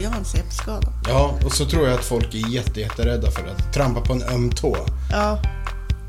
Jag 0.00 0.10
har 0.10 0.16
en 0.18 0.24
CP-skada. 0.24 0.88
Ja, 1.08 1.34
och 1.44 1.52
så 1.52 1.64
tror 1.66 1.88
jag 1.88 1.98
att 1.98 2.04
folk 2.04 2.34
är 2.34 2.48
jätte, 2.48 2.80
jätterädda 2.80 3.30
för 3.30 3.46
att 3.46 3.72
trampa 3.74 4.00
på 4.00 4.12
en 4.12 4.22
öm 4.22 4.50
tå. 4.50 4.76
Ja. 5.10 5.38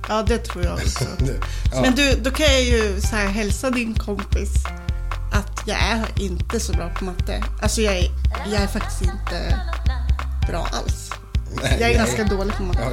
ja, 0.10 0.24
det 0.28 0.38
tror 0.38 0.64
jag 0.66 0.74
också. 0.74 1.04
Ja. 1.74 1.82
Men 1.82 1.96
du, 1.96 2.16
då 2.24 2.32
kan 2.32 2.46
jag 2.46 2.62
ju 2.62 3.02
så 3.02 3.16
här 3.16 3.28
hälsa 3.28 3.70
din 3.70 3.94
kompis 3.94 4.54
att 5.34 5.62
jag 5.68 5.78
är 5.78 6.06
inte 6.22 6.60
så 6.60 6.74
bra 6.74 6.90
på 6.90 7.06
matte. 7.06 7.44
Alltså 7.62 7.82
jag 7.82 7.98
är, 7.98 8.08
jag 8.52 8.62
är 8.62 8.68
faktiskt 8.68 9.02
inte 9.02 9.60
bra 10.48 10.68
alls. 10.72 11.12
Nej, 11.64 11.78
Jag 11.80 11.90
är 11.92 11.98
nej. 11.98 12.06
ganska 12.06 12.24
dålig 12.24 12.56
på 12.58 12.64
matte. 12.64 12.80
Ja, 12.82 12.92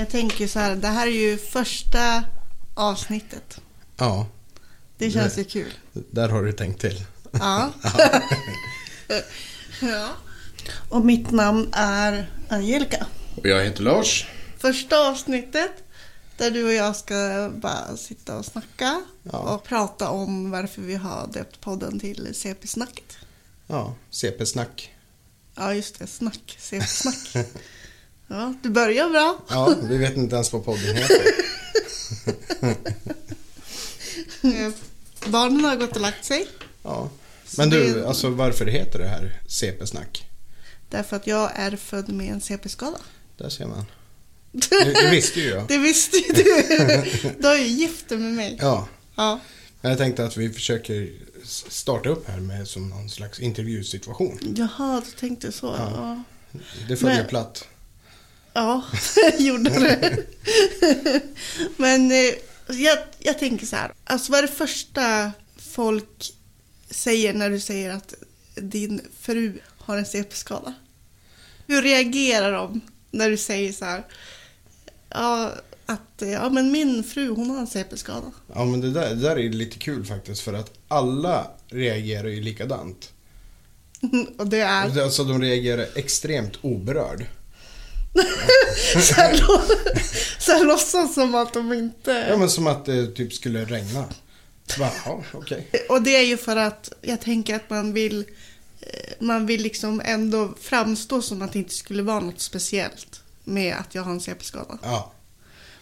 jag 0.00 0.10
tänker 0.10 0.46
så 0.46 0.58
här, 0.58 0.76
det 0.76 0.88
här 0.88 1.06
är 1.06 1.10
ju 1.10 1.38
första 1.38 2.24
avsnittet. 2.74 3.60
Ja, 3.96 4.26
Det 4.98 5.10
känns 5.10 5.34
Det- 5.34 5.40
ju 5.40 5.44
kul. 5.44 5.72
där 5.92 6.28
har 6.28 6.42
du 6.42 6.52
tänkt 6.52 6.80
till. 6.80 7.04
Ja. 7.32 7.72
ja. 9.80 10.08
Och 10.88 11.04
mitt 11.04 11.30
namn 11.30 11.68
är 11.72 12.30
Angelica. 12.48 13.06
Och 13.36 13.46
jag 13.46 13.64
heter 13.64 13.82
Lars. 13.82 14.26
Första 14.58 15.08
avsnittet 15.08 15.72
där 16.36 16.50
du 16.50 16.64
och 16.64 16.72
jag 16.72 16.96
ska 16.96 17.50
bara 17.54 17.96
sitta 17.96 18.38
och 18.38 18.44
snacka 18.44 19.02
Ja. 19.22 19.38
och 19.38 19.64
prata 19.64 20.08
om 20.10 20.50
varför 20.50 20.82
vi 20.82 20.94
har 20.94 21.26
döpt 21.32 21.60
podden 21.60 22.00
till 22.00 22.28
CP-snacket. 22.34 23.16
Ja, 23.66 23.94
CP-snack. 24.10 24.94
Ja, 25.54 25.74
just 25.74 25.98
det. 25.98 26.06
Snack. 26.06 26.56
CP-snack. 26.58 27.46
Ja, 28.30 28.54
du 28.62 28.70
börjar 28.70 29.08
bra. 29.10 29.38
Ja, 29.48 29.74
vi 29.82 29.96
vet 29.98 30.16
inte 30.16 30.34
ens 30.34 30.52
vad 30.52 30.64
podden 30.64 30.96
heter. 30.96 31.16
Barnen 35.26 35.64
har 35.64 35.76
gått 35.76 35.94
och 35.96 36.00
lagt 36.02 36.24
sig. 36.24 36.46
Ja. 36.82 37.10
Men 37.56 37.70
du, 37.70 38.06
alltså 38.06 38.30
varför 38.30 38.66
heter 38.66 38.98
det 38.98 39.08
här 39.08 39.40
CP-snack? 39.46 40.26
Därför 40.88 41.16
att 41.16 41.26
jag 41.26 41.50
är 41.54 41.76
född 41.76 42.08
med 42.08 42.32
en 42.32 42.40
CP-skada. 42.40 42.98
Där 43.36 43.48
ser 43.48 43.66
man. 43.66 43.84
Det, 44.52 44.84
det 45.02 45.10
visste 45.10 45.40
ju 45.40 45.48
jag. 45.48 45.68
Det 45.68 45.78
visste 45.78 46.16
ju 46.16 46.32
du. 46.32 46.44
Du 47.38 47.46
har 47.46 47.56
ju 47.56 47.64
gift 47.66 48.08
dig 48.08 48.18
med 48.18 48.32
mig. 48.32 48.56
Ja, 48.60 48.88
Ja. 49.16 49.40
jag 49.80 49.98
tänkte 49.98 50.24
att 50.24 50.36
vi 50.36 50.50
försöker 50.50 51.10
starta 51.68 52.08
upp 52.08 52.28
här 52.28 52.40
med 52.40 52.68
som 52.68 52.88
någon 52.88 53.10
slags 53.10 53.40
intervjusituation. 53.40 54.38
Jaha, 54.56 55.02
du 55.06 55.10
tänkte 55.20 55.52
så. 55.52 55.66
Ja. 55.78 55.90
Ja, 56.52 56.60
Det 56.88 56.96
följer 56.96 57.16
Men- 57.16 57.26
platt. 57.28 57.64
Ja 58.52 58.84
gjorde 59.38 59.70
det. 59.70 60.24
Men 61.76 62.10
eh, 62.10 62.34
jag, 62.68 62.98
jag 63.18 63.38
tänker 63.38 63.66
så 63.66 63.76
här. 63.76 63.92
Alltså 64.04 64.32
vad 64.32 64.38
är 64.38 64.42
det 64.42 64.52
första 64.52 65.32
folk 65.56 66.32
säger 66.90 67.34
när 67.34 67.50
du 67.50 67.60
säger 67.60 67.90
att 67.90 68.14
din 68.54 69.00
fru 69.20 69.58
har 69.78 69.96
en 69.96 70.06
CP-skada? 70.06 70.74
Hur 71.66 71.82
reagerar 71.82 72.52
de 72.52 72.80
när 73.10 73.30
du 73.30 73.36
säger 73.36 73.72
så 73.72 73.84
här? 73.84 74.04
Ja, 75.08 75.52
att 75.86 76.22
ja, 76.22 76.50
men 76.50 76.72
min 76.72 77.04
fru 77.04 77.28
hon 77.28 77.50
har 77.50 77.58
en 77.58 77.66
CP-skada. 77.66 78.32
Ja, 78.54 78.64
men 78.64 78.80
det 78.80 78.90
där, 78.90 79.08
det 79.08 79.22
där 79.22 79.38
är 79.38 79.50
lite 79.50 79.78
kul 79.78 80.04
faktiskt 80.04 80.40
för 80.40 80.52
att 80.52 80.72
alla 80.88 81.50
reagerar 81.68 82.28
ju 82.28 82.40
likadant. 82.40 83.12
Och 84.38 84.46
det 84.46 84.60
är... 84.60 85.00
Alltså 85.02 85.24
de 85.24 85.42
reagerar 85.42 85.86
extremt 85.94 86.58
oberörd. 86.62 87.26
Så, 89.02 89.14
här, 89.14 89.36
så 90.38 90.52
här 90.52 90.64
låtsas 90.64 91.14
som 91.14 91.34
att 91.34 91.52
de 91.52 91.72
inte... 91.72 92.26
Ja, 92.28 92.36
men 92.36 92.50
som 92.50 92.66
att 92.66 92.84
det 92.84 93.06
typ 93.06 93.32
skulle 93.32 93.64
regna. 93.64 94.04
Bara, 94.78 94.90
ja, 95.04 95.22
okej. 95.32 95.68
Och 95.88 96.02
det 96.02 96.16
är 96.16 96.22
ju 96.22 96.36
för 96.36 96.56
att 96.56 96.92
jag 97.00 97.20
tänker 97.20 97.56
att 97.56 97.70
man 97.70 97.92
vill 97.92 98.24
eh, 98.80 99.12
man 99.18 99.46
vill 99.46 99.62
liksom 99.62 100.02
ändå 100.04 100.54
framstå 100.60 101.22
som 101.22 101.42
att 101.42 101.52
det 101.52 101.58
inte 101.58 101.74
skulle 101.74 102.02
vara 102.02 102.20
något 102.20 102.40
speciellt 102.40 103.22
med 103.44 103.76
att 103.76 103.94
jag 103.94 104.02
har 104.02 104.12
en 104.12 104.20
CP-skada. 104.20 104.78
Ja. 104.82 105.12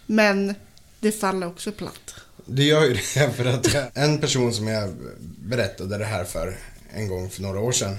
Men 0.06 0.54
det 1.00 1.12
faller 1.12 1.46
också 1.46 1.72
platt. 1.72 2.14
Det 2.46 2.64
gör 2.64 2.84
ju 2.84 2.94
det 2.94 3.32
för 3.36 3.44
att 3.44 3.96
en 3.96 4.18
person 4.18 4.54
som 4.54 4.68
jag 4.68 4.94
berättade 5.38 5.98
det 5.98 6.04
här 6.04 6.24
för 6.24 6.58
en 6.92 7.08
gång 7.08 7.30
för 7.30 7.42
några 7.42 7.60
år 7.60 7.72
sedan. 7.72 7.96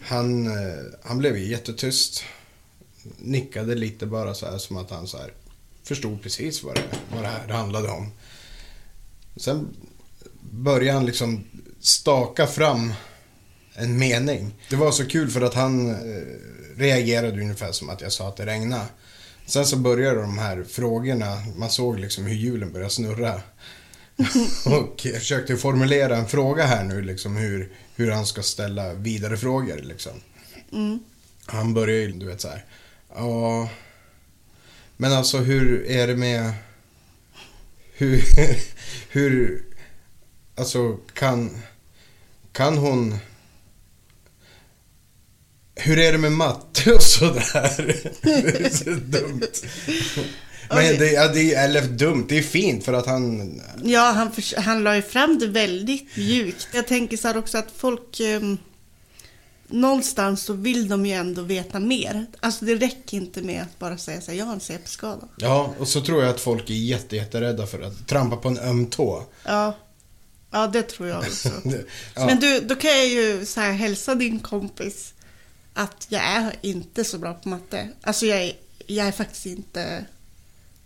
Han, 0.00 0.46
eh, 0.46 0.84
han 1.02 1.18
blev 1.18 1.36
ju 1.36 1.50
jättetyst. 1.50 2.24
Nickade 3.18 3.74
lite 3.74 4.06
bara 4.06 4.34
så 4.34 4.46
här 4.46 4.58
som 4.58 4.76
att 4.76 4.90
han 4.90 5.06
så 5.06 5.18
här 5.18 5.32
förstod 5.82 6.22
precis 6.22 6.62
vad 6.62 6.74
det, 6.74 6.82
vad 7.12 7.22
det 7.22 7.28
här 7.28 7.48
handlade 7.48 7.88
om. 7.88 8.10
Sen 9.36 9.68
började 10.50 10.98
han 10.98 11.06
liksom 11.06 11.44
staka 11.80 12.46
fram 12.46 12.92
en 13.74 13.98
mening. 13.98 14.54
Det 14.70 14.76
var 14.76 14.92
så 14.92 15.06
kul 15.06 15.30
för 15.30 15.40
att 15.40 15.54
han 15.54 15.90
eh, 15.90 16.22
reagerade 16.76 17.40
ungefär 17.40 17.72
som 17.72 17.88
att 17.88 18.00
jag 18.00 18.12
sa 18.12 18.28
att 18.28 18.36
det 18.36 18.46
regnade. 18.46 18.86
Sen 19.46 19.66
så 19.66 19.76
började 19.76 20.20
de 20.20 20.38
här 20.38 20.64
frågorna, 20.68 21.42
man 21.56 21.70
såg 21.70 21.98
liksom 21.98 22.24
hur 22.24 22.34
hjulen 22.34 22.72
började 22.72 22.90
snurra. 22.90 23.42
och 24.66 25.06
jag 25.06 25.14
försökte 25.14 25.56
formulera 25.56 26.16
en 26.16 26.28
fråga 26.28 26.66
här 26.66 26.84
nu, 26.84 27.02
liksom 27.02 27.36
hur, 27.36 27.72
hur 27.94 28.10
han 28.10 28.26
ska 28.26 28.42
ställa 28.42 28.94
vidare 28.94 29.36
frågor 29.36 29.80
liksom. 29.82 30.12
Mm. 30.72 30.98
Han 31.46 31.74
börjar 31.74 31.96
ju, 31.96 32.12
du 32.12 32.26
vet 32.26 32.40
så 32.40 32.48
här. 32.48 32.64
Ja, 33.14 33.68
men 34.96 35.12
alltså 35.12 35.38
hur 35.38 35.86
är 35.86 36.06
det 36.06 36.16
med... 36.16 36.52
Hur, 37.92 38.24
hur, 39.08 39.64
alltså 40.54 40.96
kan, 41.12 41.62
kan 42.52 42.78
hon... 42.78 43.18
Hur 45.76 45.98
är 45.98 46.12
det 46.12 46.18
med 46.18 46.32
matte 46.32 46.92
och 46.92 47.02
sådär? 47.02 48.02
Det 48.22 48.66
är 48.66 48.70
så 48.70 48.90
dumt. 48.90 49.42
Men 50.68 50.98
det, 50.98 51.12
ja, 51.12 51.28
det 51.28 51.54
är, 51.54 51.64
eller 51.64 51.82
dumt, 51.82 52.26
det 52.28 52.38
är 52.38 52.42
fint 52.42 52.84
för 52.84 52.92
att 52.92 53.06
han... 53.06 53.60
Ja, 53.84 54.00
han, 54.00 54.32
han 54.56 54.82
la 54.82 54.96
ju 54.96 55.02
fram 55.02 55.38
det 55.38 55.46
väldigt 55.46 56.16
mjukt. 56.16 56.68
Jag 56.72 56.86
tänker 56.86 57.16
så 57.16 57.28
här 57.28 57.36
också 57.36 57.58
att 57.58 57.72
folk... 57.76 58.20
ehm, 58.20 58.58
någonstans 59.68 60.42
så 60.42 60.52
vill 60.52 60.88
de 60.88 61.06
ju 61.06 61.12
ändå 61.12 61.42
veta 61.42 61.80
mer. 61.80 62.26
Alltså 62.40 62.64
det 62.64 62.74
räcker 62.74 63.16
inte 63.16 63.42
med 63.42 63.62
att 63.62 63.78
bara 63.78 63.98
säga 63.98 64.20
så 64.20 64.30
här, 64.30 64.38
jag 64.38 64.44
har 64.46 64.52
en 64.52 64.60
CP-skada. 64.60 65.28
Ja, 65.36 65.74
och 65.78 65.88
så 65.88 66.00
tror 66.00 66.22
jag 66.22 66.30
att 66.30 66.40
folk 66.40 66.70
är 66.70 66.74
jätte, 66.74 67.16
jätterädda 67.16 67.66
för 67.66 67.80
att 67.82 68.08
trampa 68.08 68.36
på 68.36 68.48
en 68.48 68.58
öm 68.58 68.86
tå. 68.86 69.22
Ja. 69.44 69.76
ja, 70.50 70.66
det 70.66 70.82
tror 70.82 71.08
jag 71.08 71.18
också. 71.18 71.48
Ja. 72.14 72.26
Men 72.26 72.40
du, 72.40 72.60
då 72.60 72.74
kan 72.74 72.90
jag 72.90 73.06
ju 73.06 73.46
så 73.46 73.60
här 73.60 73.72
hälsa 73.72 74.14
din 74.14 74.40
kompis 74.40 75.14
att 75.74 76.06
jag 76.08 76.22
är 76.22 76.52
inte 76.62 77.04
så 77.04 77.18
bra 77.18 77.34
på 77.34 77.48
matte. 77.48 77.88
Alltså 78.02 78.26
jag 78.26 78.42
är, 78.42 78.52
jag 78.86 79.06
är 79.06 79.12
faktiskt 79.12 79.46
inte 79.46 80.04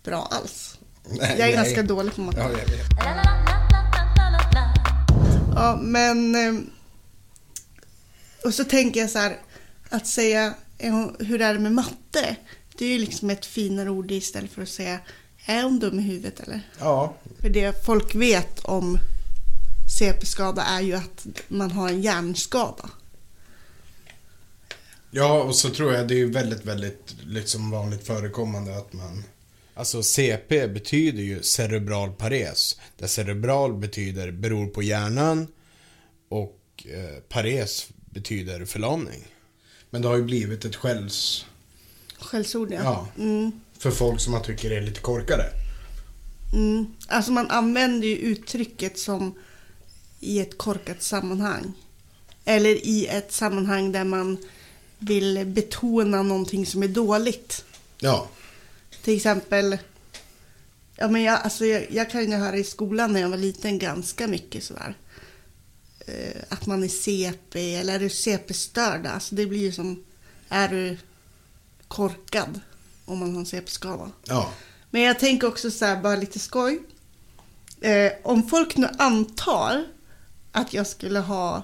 bra 0.04 0.28
alls. 0.30 0.78
Nej, 1.10 1.18
Jag 1.20 1.30
är 1.30 1.36
nej. 1.38 1.52
ganska 1.52 1.82
dålig 1.82 2.14
på 2.14 2.20
matte. 2.20 2.38
Ja. 2.38 3.22
Ja, 5.54 5.78
men... 5.82 6.70
eh, 8.42 8.46
Och 8.46 8.54
så 8.54 8.64
tänker 8.64 9.00
jag 9.00 9.10
så 9.10 9.18
här, 9.18 9.36
att 9.88 10.06
säga 10.06 10.54
hon- 10.82 11.16
hur 11.18 11.40
är 11.40 11.54
det 11.54 11.60
med 11.60 11.72
matte? 11.72 12.36
Det 12.78 12.84
är 12.84 12.88
ju 12.92 12.98
liksom 12.98 13.30
ett 13.30 13.46
finare 13.46 13.90
ord 13.90 14.10
istället 14.10 14.50
för 14.50 14.62
att 14.62 14.68
säga 14.68 15.00
är 15.46 15.62
hon 15.62 15.78
dum 15.78 15.98
i 15.98 16.02
huvudet 16.02 16.40
eller? 16.40 16.60
Ja, 16.78 17.14
För 17.40 17.48
det 17.48 17.84
folk 17.86 18.14
vet 18.14 18.58
om 18.64 18.98
CP-skada 19.98 20.62
är 20.62 20.80
ju 20.80 20.94
att 20.94 21.26
man 21.48 21.70
har 21.70 21.88
en 21.88 22.02
hjärnskada. 22.02 22.90
Ja, 25.10 25.42
och 25.42 25.56
så 25.56 25.70
tror 25.70 25.94
jag 25.94 26.08
det 26.08 26.20
är 26.20 26.26
väldigt, 26.26 26.64
väldigt 26.64 27.16
liksom 27.26 27.70
vanligt 27.70 28.06
förekommande 28.06 28.78
att 28.78 28.92
man... 28.92 29.24
Alltså 29.74 30.02
CP 30.02 30.68
betyder 30.68 31.22
ju 31.22 31.42
cerebral 31.42 32.12
pares. 32.12 32.78
Där 32.98 33.06
cerebral 33.06 33.74
betyder 33.74 34.30
beror 34.30 34.66
på 34.66 34.82
hjärnan 34.82 35.46
och 36.28 36.60
eh, 36.84 37.20
pares 37.28 37.88
betyder 38.18 38.64
förlamning. 38.64 39.26
Men 39.90 40.02
det 40.02 40.08
har 40.08 40.16
ju 40.16 40.22
blivit 40.22 40.64
ett 40.64 40.76
skälls 40.76 41.46
Skällsord 42.18 42.72
ja. 42.72 42.82
Ja. 42.82 43.08
Mm, 43.22 43.52
för 43.78 43.90
folk 43.90 44.20
som 44.20 44.32
man 44.32 44.42
tycker 44.42 44.70
är 44.70 44.80
lite 44.80 45.00
korkade. 45.00 45.44
mm. 46.52 46.86
Alltså 47.08 47.32
man 47.32 47.50
använder 47.50 48.08
ju 48.08 48.16
uttrycket 48.16 48.98
som 48.98 49.34
i 50.20 50.40
ett 50.40 50.58
korkat 50.58 51.02
sammanhang. 51.02 51.72
Eller 52.44 52.86
i 52.86 53.06
ett 53.06 53.32
sammanhang 53.32 53.92
där 53.92 54.04
man 54.04 54.38
vill 54.98 55.46
betona 55.46 56.22
någonting 56.22 56.66
som 56.66 56.82
är 56.82 56.88
dåligt. 56.88 57.64
Ja, 57.98 58.28
Till 59.02 59.16
exempel, 59.16 59.78
ja 60.96 61.08
men 61.08 61.22
jag, 61.22 61.40
alltså 61.42 61.64
jag, 61.64 61.86
jag 61.90 62.10
kan 62.10 62.30
ju 62.30 62.36
höra 62.36 62.56
i 62.56 62.64
skolan 62.64 63.12
när 63.12 63.20
jag 63.20 63.28
var 63.28 63.36
liten 63.36 63.78
ganska 63.78 64.26
mycket 64.26 64.64
sådär. 64.64 64.94
Eh, 66.08 66.42
att 66.48 66.66
man 66.66 66.82
är 66.82 66.88
CP 66.88 67.74
eller 67.74 67.94
är 67.94 67.98
du 67.98 68.10
CP-störd? 68.10 69.06
Alltså 69.06 69.34
det 69.34 69.46
blir 69.46 69.60
ju 69.60 69.72
som 69.72 70.04
är 70.48 70.68
du 70.68 70.98
korkad 71.88 72.60
om 73.04 73.18
man 73.18 73.32
har 73.32 73.40
en 73.40 73.46
CP-skada. 73.46 74.10
Ja. 74.24 74.52
Men 74.90 75.02
jag 75.02 75.18
tänker 75.18 75.46
också 75.46 75.70
så 75.70 75.84
här, 75.84 76.02
bara 76.02 76.16
lite 76.16 76.38
skoj. 76.38 76.82
Eh, 77.80 78.12
om 78.22 78.48
folk 78.48 78.76
nu 78.76 78.88
antar 78.98 79.84
att 80.52 80.74
jag 80.74 80.86
skulle 80.86 81.18
ha 81.18 81.56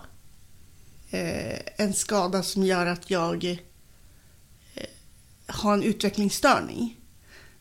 eh, 1.11 1.59
en 1.77 1.95
skada 1.95 2.43
som 2.43 2.65
gör 2.65 2.87
att 2.87 3.11
jag 3.11 3.45
eh, 3.45 4.87
har 5.47 5.75
en 5.75 5.83
utvecklingsstörning. 5.83 7.01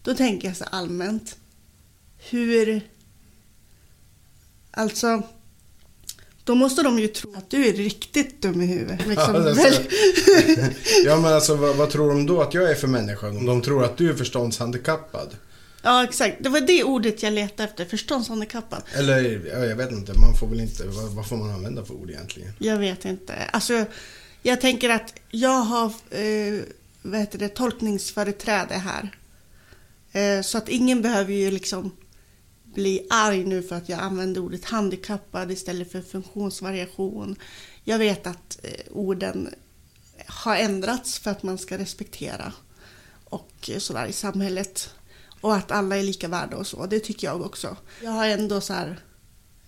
Då 0.02 0.16
tänker 0.16 0.48
jag 0.48 0.58
så 0.58 0.64
allmänt. 0.64 1.38
Hur... 2.18 2.90
Alltså... 4.72 5.24
Då 6.44 6.56
måste 6.56 6.84
de 6.84 7.00
ju 7.00 7.08
tro 7.08 7.34
att 7.36 7.50
du 7.50 7.68
är 7.68 7.74
riktigt 7.74 8.42
dum 8.42 8.62
i 8.62 8.66
huvudet. 8.66 9.08
Liksom. 9.08 9.36
Ja, 9.36 9.40
det 9.42 9.62
är 9.62 9.72
så. 9.72 9.82
ja 11.06 11.20
men 11.20 11.34
alltså 11.34 11.56
vad, 11.56 11.76
vad 11.76 11.90
tror 11.90 12.10
de 12.10 12.26
då 12.26 12.42
att 12.42 12.54
jag 12.54 12.72
är 12.72 12.76
för 12.76 12.88
människa? 12.88 13.30
Om 13.30 13.46
de 13.46 13.62
tror 13.62 13.84
att 13.84 13.98
du 13.98 14.10
är 14.10 14.14
förståndshandikappad? 14.14 15.36
ja, 15.82 16.04
exakt. 16.04 16.38
Det 16.40 16.50
var 16.50 16.62
det 16.62 16.84
ordet 16.84 17.24
jag 17.24 17.34
letade 17.34 17.70
efter. 17.70 17.86
Förståndshandikappad. 17.86 18.84
Eller, 18.94 19.42
ja, 19.54 19.66
jag 19.66 19.76
vet 19.76 19.92
inte, 19.92 20.14
man 20.14 20.36
får 20.40 20.48
väl 20.48 20.60
inte, 20.60 20.88
vad, 20.88 21.12
vad 21.12 21.28
får 21.28 21.38
man 21.38 21.50
använda 21.50 21.86
för 21.86 21.94
ord 21.94 22.10
egentligen? 22.10 22.54
Jag 22.58 22.78
vet 22.78 23.06
inte. 23.06 23.34
Alltså, 23.52 23.86
jag 24.42 24.62
tänker 24.62 24.90
att 24.90 25.14
jag 25.30 25.62
har 25.62 25.86
eh, 26.10 26.62
vad 27.02 27.20
heter 27.20 27.40
det, 27.40 27.50
tolkningsföreträde 27.50 28.74
här. 28.74 29.18
Eh, 30.12 30.42
så 30.42 30.58
att 30.58 30.70
ingen 30.70 31.02
behöver 31.02 31.34
ju 31.34 31.52
liksom 31.52 31.92
bli 32.74 33.08
arg 33.10 33.46
nu 33.46 33.64
för 33.64 33.76
att 33.76 33.90
jag 33.90 34.00
använder 34.00 34.42
ordet 34.42 34.66
handikappad 34.66 35.52
istället 35.52 35.92
för 35.92 36.02
funktionsvariation. 36.02 37.36
Jag 37.84 38.00
vet 38.00 38.28
att 38.28 38.60
eh, 38.64 38.72
orden 38.92 39.56
har 40.26 40.56
ändrats 40.56 41.20
för 41.20 41.32
att 41.32 41.44
man 41.44 41.58
ska 41.58 41.78
respektera 41.78 42.54
och 43.26 43.70
eh, 43.70 43.78
sådär 43.78 44.06
i 44.06 44.14
samhället. 44.14 44.90
Och 45.42 45.56
att 45.56 45.72
alla 45.72 45.98
är 45.98 46.04
lika 46.04 46.28
värda 46.28 46.58
och 46.58 46.68
så. 46.68 46.86
Det 46.86 47.00
tycker 47.00 47.28
jag 47.28 47.42
också. 47.42 47.78
Jag 48.04 48.12
har 48.12 48.28
ändå 48.28 48.62
så 48.62 48.74
här 48.74 49.00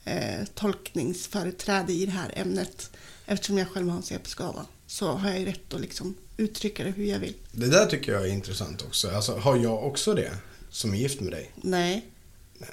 eh, 0.04 0.46
tolkningsföreträde 0.54 1.94
i 1.94 2.06
det 2.06 2.12
här 2.12 2.32
ämnet. 2.36 2.92
Eftersom 3.26 3.58
jag 3.58 3.70
själv 3.70 3.90
har 3.90 3.98
en 3.98 4.04
CP-skada 4.04 4.66
så 4.88 5.12
har 5.12 5.30
jag 5.32 5.48
rätt 5.48 5.74
att 5.74 5.82
liksom 5.82 6.16
uttrycka 6.38 6.84
det 6.84 6.90
hur 6.90 7.06
jag 7.06 7.20
vill. 7.20 7.34
Det 7.52 7.68
där 7.68 7.86
tycker 7.86 8.12
jag 8.12 8.28
är 8.28 8.32
intressant 8.32 8.82
också. 8.82 9.12
Alltså, 9.12 9.38
har 9.38 9.58
jag 9.58 9.88
också 9.88 10.14
det? 10.14 10.32
Som 10.70 10.94
är 10.94 10.98
gift 10.98 11.22
med 11.22 11.32
dig? 11.32 11.52
Nej. 11.56 12.12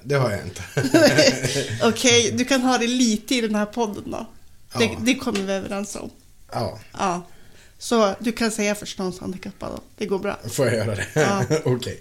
Det 0.02 0.14
har 0.14 0.31
jag 0.31 0.40
inte. 0.44 0.62
Okej, 1.82 2.32
du 2.32 2.44
kan 2.44 2.61
ha 2.62 2.79
det 2.79 2.87
lite 2.87 3.34
i 3.34 3.40
den 3.40 3.55
här 3.55 3.67
podden 3.67 4.11
då. 4.11 4.26
Det, 4.79 4.84
Ja. 4.84 4.99
det 5.00 5.14
kommer 5.14 5.40
vi 5.43 5.52
överens 5.52 5.96
om. 5.96 6.11
ja, 6.52 6.79
Ja. 6.99 7.23
Så 7.79 8.14
du 8.20 8.32
kan 8.32 8.50
säga 8.50 8.75
förståndshandikappad 8.75 9.70
då. 9.73 9.81
Det 9.96 10.06
går 10.06 10.19
bra. 10.19 10.38
får 10.50 10.67
jag 10.67 10.75
göra 10.76 10.94
det? 10.94 11.06
Ja. 11.14 11.44
Okej. 11.64 12.00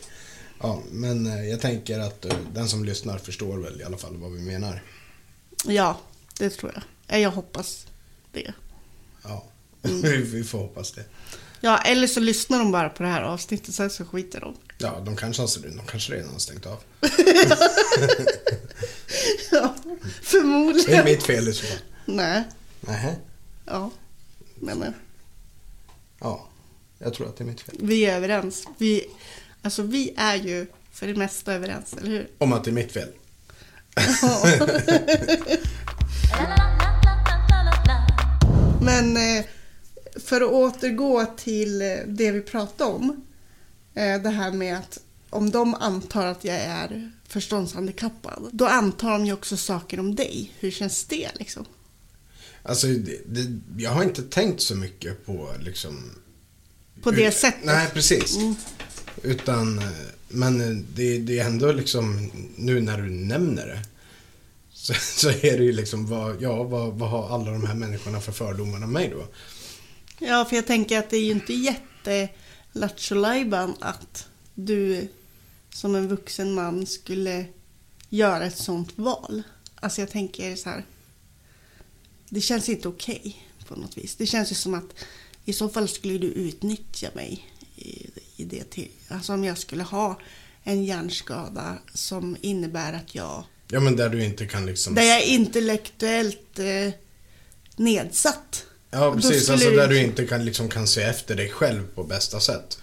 Ja, 0.62 0.82
men 0.92 1.26
eh, 1.28 1.50
jag 1.50 1.62
tänker 1.62 2.00
att 2.00 2.26
eh, 2.26 2.34
den 2.54 2.68
som 2.70 2.86
lyssnar 2.86 3.18
förstår 3.18 3.58
väl 3.58 3.82
i 3.82 3.84
alla 3.84 3.98
fall 3.98 4.18
vad 4.18 4.32
vi 4.32 4.42
menar. 4.42 4.82
Ja, 5.66 5.98
det 6.40 6.50
tror 6.50 6.82
jag. 7.08 7.20
Jag 7.22 7.32
hoppas 7.32 7.86
det. 8.32 8.54
Ja, 9.24 9.44
Mm. 9.84 10.02
vi, 10.02 10.18
vi 10.18 10.44
får 10.44 10.58
hoppas 10.60 10.92
det. 10.92 11.04
Ja, 11.62 11.78
eller 11.78 12.08
så 12.08 12.20
lyssnar 12.20 12.60
de 12.60 12.72
bara 12.72 12.90
på 12.90 13.04
det 13.04 13.10
här 13.10 13.22
avsnittet 13.22 13.76
sen 13.76 13.90
så 13.90 14.06
skiter 14.06 14.40
de. 14.40 14.56
Ja, 14.82 15.00
de 15.06 15.16
kanske, 15.16 15.42
har, 15.42 15.50
de 15.78 15.82
kanske 15.88 16.14
redan 16.14 16.30
har 16.32 16.40
stängt 16.40 16.66
av. 16.66 16.78
Ja, 19.52 19.76
Det 19.84 19.90
är 20.08 20.22
förmodligen. 20.22 21.06
mitt 21.06 21.24
fel 21.24 21.48
i 21.48 21.54
så 21.54 21.66
fall. 21.66 21.78
Nej, 22.06 22.44
Nähä. 22.82 23.16
ja. 23.66 23.92
Men 24.56 24.84
eh, 24.84 24.90
Ja, 26.20 26.48
jag 27.00 27.14
tror 27.14 27.28
att 27.30 27.38
det 27.38 27.44
är 27.44 27.46
mitt 27.46 27.62
fel. 27.62 27.76
vi 27.80 28.06
är 28.06 28.16
överens. 28.18 28.68
Vi, 28.78 29.06
alltså 29.62 29.82
vi 29.84 30.14
är 30.18 30.36
ju 30.36 30.66
för 30.92 31.08
det 31.08 31.16
mesta 31.16 31.54
överens, 31.54 31.94
eller 31.94 32.10
hur? 32.10 32.28
Om 32.38 32.54
att 32.54 32.64
det 32.64 32.70
är 32.70 32.74
mitt 32.74 32.92
fel. 32.92 33.10
Ja. 34.22 34.44
Men 38.82 39.18
eh, 39.18 39.46
för 40.16 40.42
att 40.42 40.52
återgå 40.52 41.26
till 41.38 41.82
eh, 41.82 41.88
det 42.08 42.32
vi 42.32 42.42
pratade 42.42 42.92
om. 42.92 43.26
Eh, 43.94 44.22
det 44.22 44.30
här 44.30 44.52
med 44.52 44.78
att 44.78 45.00
om 45.30 45.52
de 45.52 45.76
antar 45.76 46.26
att 46.26 46.44
jag 46.44 46.56
är 46.56 47.12
förståndshandikappad. 47.28 48.50
Då 48.54 48.66
antar 48.68 49.12
de 49.12 49.26
ju 49.26 49.34
också 49.34 49.58
saker 49.58 50.00
om 50.00 50.16
dig. 50.16 50.52
Hur 50.60 50.72
känns 50.72 51.06
det 51.06 51.32
liksom? 51.40 51.66
Alltså, 52.64 52.88
det, 52.88 53.22
det, 53.26 53.60
jag 53.84 53.92
har 53.92 54.04
inte 54.04 54.22
tänkt 54.22 54.62
så 54.62 54.76
mycket 54.76 55.26
på 55.26 55.54
liksom... 55.60 56.12
På 57.02 57.12
det 57.12 57.28
ut- 57.28 57.34
sättet? 57.34 57.66
Nej, 57.66 57.88
precis. 57.94 58.38
Mm. 58.38 58.56
Utan, 59.24 59.80
eh, 59.80 59.86
men 60.28 60.62
eh, 60.62 60.84
det, 60.96 61.18
det 61.18 61.40
är 61.40 61.46
ändå 61.46 61.72
liksom, 61.72 62.32
nu 62.56 62.82
när 62.82 62.98
du 62.98 63.10
nämner 63.10 63.68
det. 63.68 63.80
Så, 64.74 64.94
så 64.94 65.30
är 65.30 65.58
det 65.58 65.64
ju 65.64 65.72
liksom, 65.72 66.08
vad, 66.08 66.42
ja, 66.42 66.64
vad, 66.64 66.94
vad 66.94 67.10
har 67.10 67.36
alla 67.36 67.52
de 67.52 67.66
här 67.66 67.76
människorna 67.76 68.22
för 68.22 68.32
fördomar 68.32 68.84
om 68.84 68.94
mig 68.94 69.10
då? 69.10 69.28
Ja, 70.20 70.46
för 70.46 70.56
jag 70.56 70.68
tänker 70.68 71.00
att 71.00 71.10
det 71.10 71.18
är 71.18 71.24
ju 71.24 71.32
inte 71.32 71.54
jätte 71.54 72.30
lattjo 72.72 73.26
att 73.80 74.28
du 74.56 75.08
som 75.74 75.96
en 75.96 76.08
vuxen 76.08 76.54
man 76.54 76.86
skulle 76.86 77.46
göra 78.10 78.46
ett 78.46 78.58
sånt 78.58 78.98
val. 78.98 79.44
Alltså 79.76 80.02
jag 80.02 80.10
tänker 80.10 80.56
så 80.56 80.70
här. 80.70 80.86
Det 82.30 82.42
känns 82.42 82.70
inte 82.70 82.88
okej 82.88 83.48
på 83.68 83.76
något 83.76 83.98
vis. 83.98 84.16
Det 84.16 84.26
känns 84.26 84.52
ju 84.52 84.56
som 84.56 84.74
att 84.74 85.06
i 85.46 85.54
så 85.54 85.70
fall 85.70 85.88
skulle 85.88 86.18
du 86.18 86.28
utnyttja 86.28 87.10
mig 87.14 87.48
i, 87.76 88.10
i 88.36 88.44
det 88.44 88.64
till. 88.64 88.92
Alltså 89.08 89.34
om 89.34 89.44
jag 89.44 89.58
skulle 89.58 89.84
ha 89.84 90.20
en 90.64 90.84
hjärnskada 90.84 91.78
som 91.94 92.38
innebär 92.42 92.94
att 92.94 93.16
jag 93.16 93.44
Ja, 93.74 93.80
men 93.80 93.96
där 93.96 94.10
du 94.10 94.26
inte 94.26 94.46
kan 94.46 94.66
liksom... 94.66 94.96
där 94.96 95.04
jag 95.04 95.22
är 95.22 95.28
intellektuellt 95.28 96.60
eh, 96.60 96.94
nedsatt. 97.76 98.66
Ja, 98.92 99.16
precis. 99.16 99.50
Alltså 99.50 99.70
det 99.70 99.76
där 99.76 99.88
du 99.88 100.02
inte 100.02 100.26
kan, 100.26 100.46
liksom, 100.46 100.70
kan 100.70 100.88
se 100.88 101.02
efter 101.02 101.36
dig 101.36 101.50
själv 101.50 101.88
på 101.96 102.04
bästa 102.04 102.40
sätt. 102.40 102.78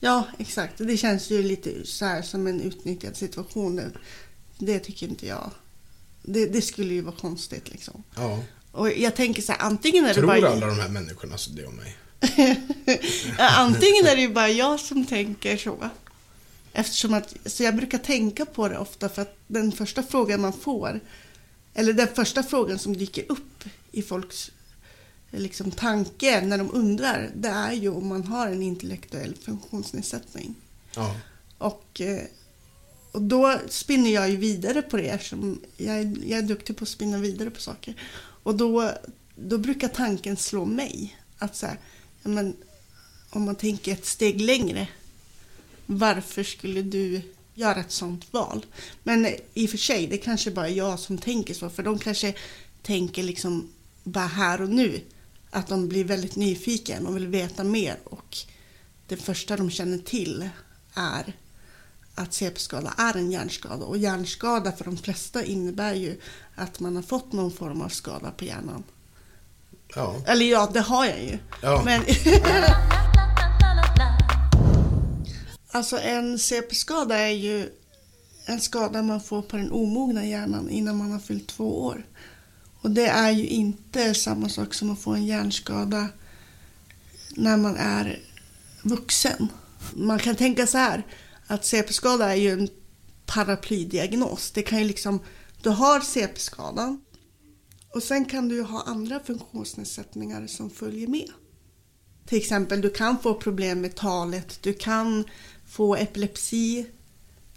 Ja, 0.00 0.26
exakt. 0.38 0.74
Det 0.78 0.96
känns 0.96 1.30
ju 1.30 1.42
lite 1.42 1.86
så 1.86 2.04
här 2.04 2.22
som 2.22 2.46
en 2.46 2.60
utnyttjad 2.60 3.16
situation. 3.16 3.76
Det, 3.76 3.90
det 4.58 4.78
tycker 4.78 5.08
inte 5.08 5.26
jag. 5.26 5.50
Det, 6.22 6.46
det 6.46 6.62
skulle 6.62 6.94
ju 6.94 7.00
vara 7.00 7.16
konstigt 7.16 7.70
liksom. 7.70 8.02
Ja. 8.16 8.42
Och 8.72 8.92
jag 8.92 9.16
tänker 9.16 9.42
så 9.42 9.52
här, 9.52 9.60
antingen 9.60 10.04
är 10.04 10.08
det 10.08 10.14
Tror 10.14 10.26
bara... 10.26 10.48
alla 10.48 10.66
de 10.66 10.78
här 10.78 10.88
människorna 10.88 11.38
så 11.38 11.50
det 11.50 11.66
om 11.66 11.74
mig? 11.76 11.96
Antingen 13.38 14.06
är 14.06 14.16
det 14.16 14.22
ju 14.22 14.28
bara 14.28 14.48
jag 14.48 14.80
som 14.80 15.06
tänker 15.06 15.56
så. 15.56 15.90
Eftersom 16.72 17.14
att, 17.14 17.34
så 17.46 17.62
jag 17.62 17.76
brukar 17.76 17.98
tänka 17.98 18.46
på 18.46 18.68
det 18.68 18.78
ofta 18.78 19.08
för 19.08 19.22
att 19.22 19.36
den 19.46 19.72
första 19.72 20.02
frågan 20.02 20.40
man 20.40 20.52
får, 20.52 21.00
eller 21.74 21.92
den 21.92 22.08
första 22.14 22.42
frågan 22.42 22.78
som 22.78 22.96
dyker 22.96 23.24
upp 23.28 23.64
i 23.92 24.02
folks 24.02 24.50
liksom, 25.40 25.70
tanke 25.70 26.40
när 26.40 26.58
de 26.58 26.70
undrar, 26.72 27.30
det 27.34 27.48
är 27.48 27.72
ju 27.72 27.88
om 27.88 28.06
man 28.06 28.24
har 28.24 28.46
en 28.46 28.62
intellektuell 28.62 29.34
funktionsnedsättning. 29.34 30.54
Ja. 30.94 31.16
Och, 31.58 32.00
eh, 32.00 32.22
och 33.12 33.22
då 33.22 33.58
spinner 33.68 34.10
jag 34.10 34.30
ju 34.30 34.36
vidare 34.36 34.82
på 34.82 34.96
det 34.96 35.08
eftersom 35.08 35.60
jag 35.76 35.98
är, 35.98 36.16
jag 36.26 36.38
är 36.38 36.42
duktig 36.42 36.76
på 36.76 36.82
att 36.82 36.88
spinna 36.88 37.18
vidare 37.18 37.50
på 37.50 37.60
saker. 37.60 37.94
Och 38.42 38.54
då, 38.54 38.92
då 39.36 39.58
brukar 39.58 39.88
tanken 39.88 40.36
slå 40.36 40.64
mig. 40.64 41.16
Att 41.38 41.56
så 41.56 41.66
här, 41.66 41.78
ja, 42.22 42.28
men, 42.28 42.56
om 43.30 43.42
man 43.42 43.56
tänker 43.56 43.92
ett 43.92 44.06
steg 44.06 44.40
längre. 44.40 44.88
Varför 45.86 46.42
skulle 46.42 46.82
du 46.82 47.22
göra 47.54 47.80
ett 47.80 47.92
sånt 47.92 48.32
val? 48.32 48.66
Men 49.02 49.26
i 49.54 49.66
och 49.66 49.70
för 49.70 49.78
sig, 49.78 50.06
det 50.06 50.18
kanske 50.18 50.50
bara 50.50 50.68
är 50.68 50.74
jag 50.74 50.98
som 50.98 51.18
tänker 51.18 51.54
så. 51.54 51.70
För 51.70 51.82
de 51.82 51.98
kanske 51.98 52.34
tänker 52.82 53.22
liksom 53.22 53.72
bara 54.04 54.26
här 54.26 54.62
och 54.62 54.68
nu. 54.68 55.00
Att 55.54 55.68
de 55.68 55.88
blir 55.88 56.04
väldigt 56.04 56.36
nyfiken 56.36 57.06
och 57.06 57.16
vill 57.16 57.26
veta 57.26 57.64
mer. 57.64 57.96
Och 58.04 58.36
det 59.06 59.16
första 59.16 59.56
de 59.56 59.70
känner 59.70 59.98
till 59.98 60.48
är 60.94 61.36
att 62.14 62.32
CP-skada 62.34 62.94
är 62.98 63.16
en 63.16 63.30
hjärnskada. 63.30 63.84
Och 63.84 63.98
hjärnskada 63.98 64.72
för 64.72 64.84
de 64.84 64.96
flesta 64.96 65.44
innebär 65.44 65.94
ju 65.94 66.20
att 66.54 66.80
man 66.80 66.96
har 66.96 67.02
fått 67.02 67.32
någon 67.32 67.52
form 67.52 67.82
av 67.82 67.88
skada 67.88 68.30
på 68.30 68.44
hjärnan. 68.44 68.84
Ja. 69.94 70.16
Eller 70.26 70.46
ja, 70.46 70.70
det 70.72 70.80
har 70.80 71.06
jag 71.06 71.22
ju. 71.22 71.38
Ja. 71.62 71.82
Men 71.84 72.02
alltså 75.70 75.98
en 75.98 76.38
CP-skada 76.38 77.18
är 77.18 77.34
ju 77.34 77.70
en 78.46 78.60
skada 78.60 79.02
man 79.02 79.20
får 79.20 79.42
på 79.42 79.56
den 79.56 79.72
omogna 79.72 80.26
hjärnan 80.26 80.70
innan 80.70 80.96
man 80.96 81.12
har 81.12 81.18
fyllt 81.18 81.48
två 81.48 81.84
år. 81.84 82.06
Och 82.82 82.90
det 82.90 83.06
är 83.06 83.30
ju 83.30 83.46
inte 83.46 84.14
samma 84.14 84.48
sak 84.48 84.74
som 84.74 84.90
att 84.90 84.98
få 84.98 85.10
en 85.10 85.26
hjärnskada 85.26 86.08
när 87.30 87.56
man 87.56 87.76
är 87.76 88.20
vuxen. 88.82 89.48
Man 89.94 90.18
kan 90.18 90.36
tänka 90.36 90.66
så 90.66 90.78
här 90.78 91.06
att 91.46 91.64
CP-skada 91.64 92.30
är 92.30 92.36
ju 92.36 92.50
en 92.50 92.68
paraplydiagnos. 93.26 94.50
Det 94.50 94.62
kan 94.62 94.78
ju 94.78 94.84
liksom, 94.84 95.20
du 95.62 95.70
har 95.70 96.00
CP-skadan 96.00 97.00
och 97.94 98.02
sen 98.02 98.24
kan 98.24 98.48
du 98.48 98.54
ju 98.54 98.62
ha 98.62 98.82
andra 98.82 99.20
funktionsnedsättningar 99.20 100.46
som 100.46 100.70
följer 100.70 101.06
med. 101.06 101.28
till 102.26 102.38
exempel, 102.38 102.80
du 102.80 102.90
kan 102.90 103.18
få 103.18 103.34
problem 103.34 103.80
med 103.80 103.94
talet, 103.94 104.58
du 104.62 104.72
kan 104.72 105.24
få 105.66 105.96
epilepsi, 105.96 106.86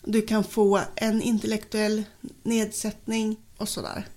du 0.04 0.22
kan 0.22 0.44
få 0.44 0.82
en 0.96 1.22
intellektuell 1.22 2.04
nedsättning 2.44 3.38
och 3.58 3.70
sådär. 3.70 4.08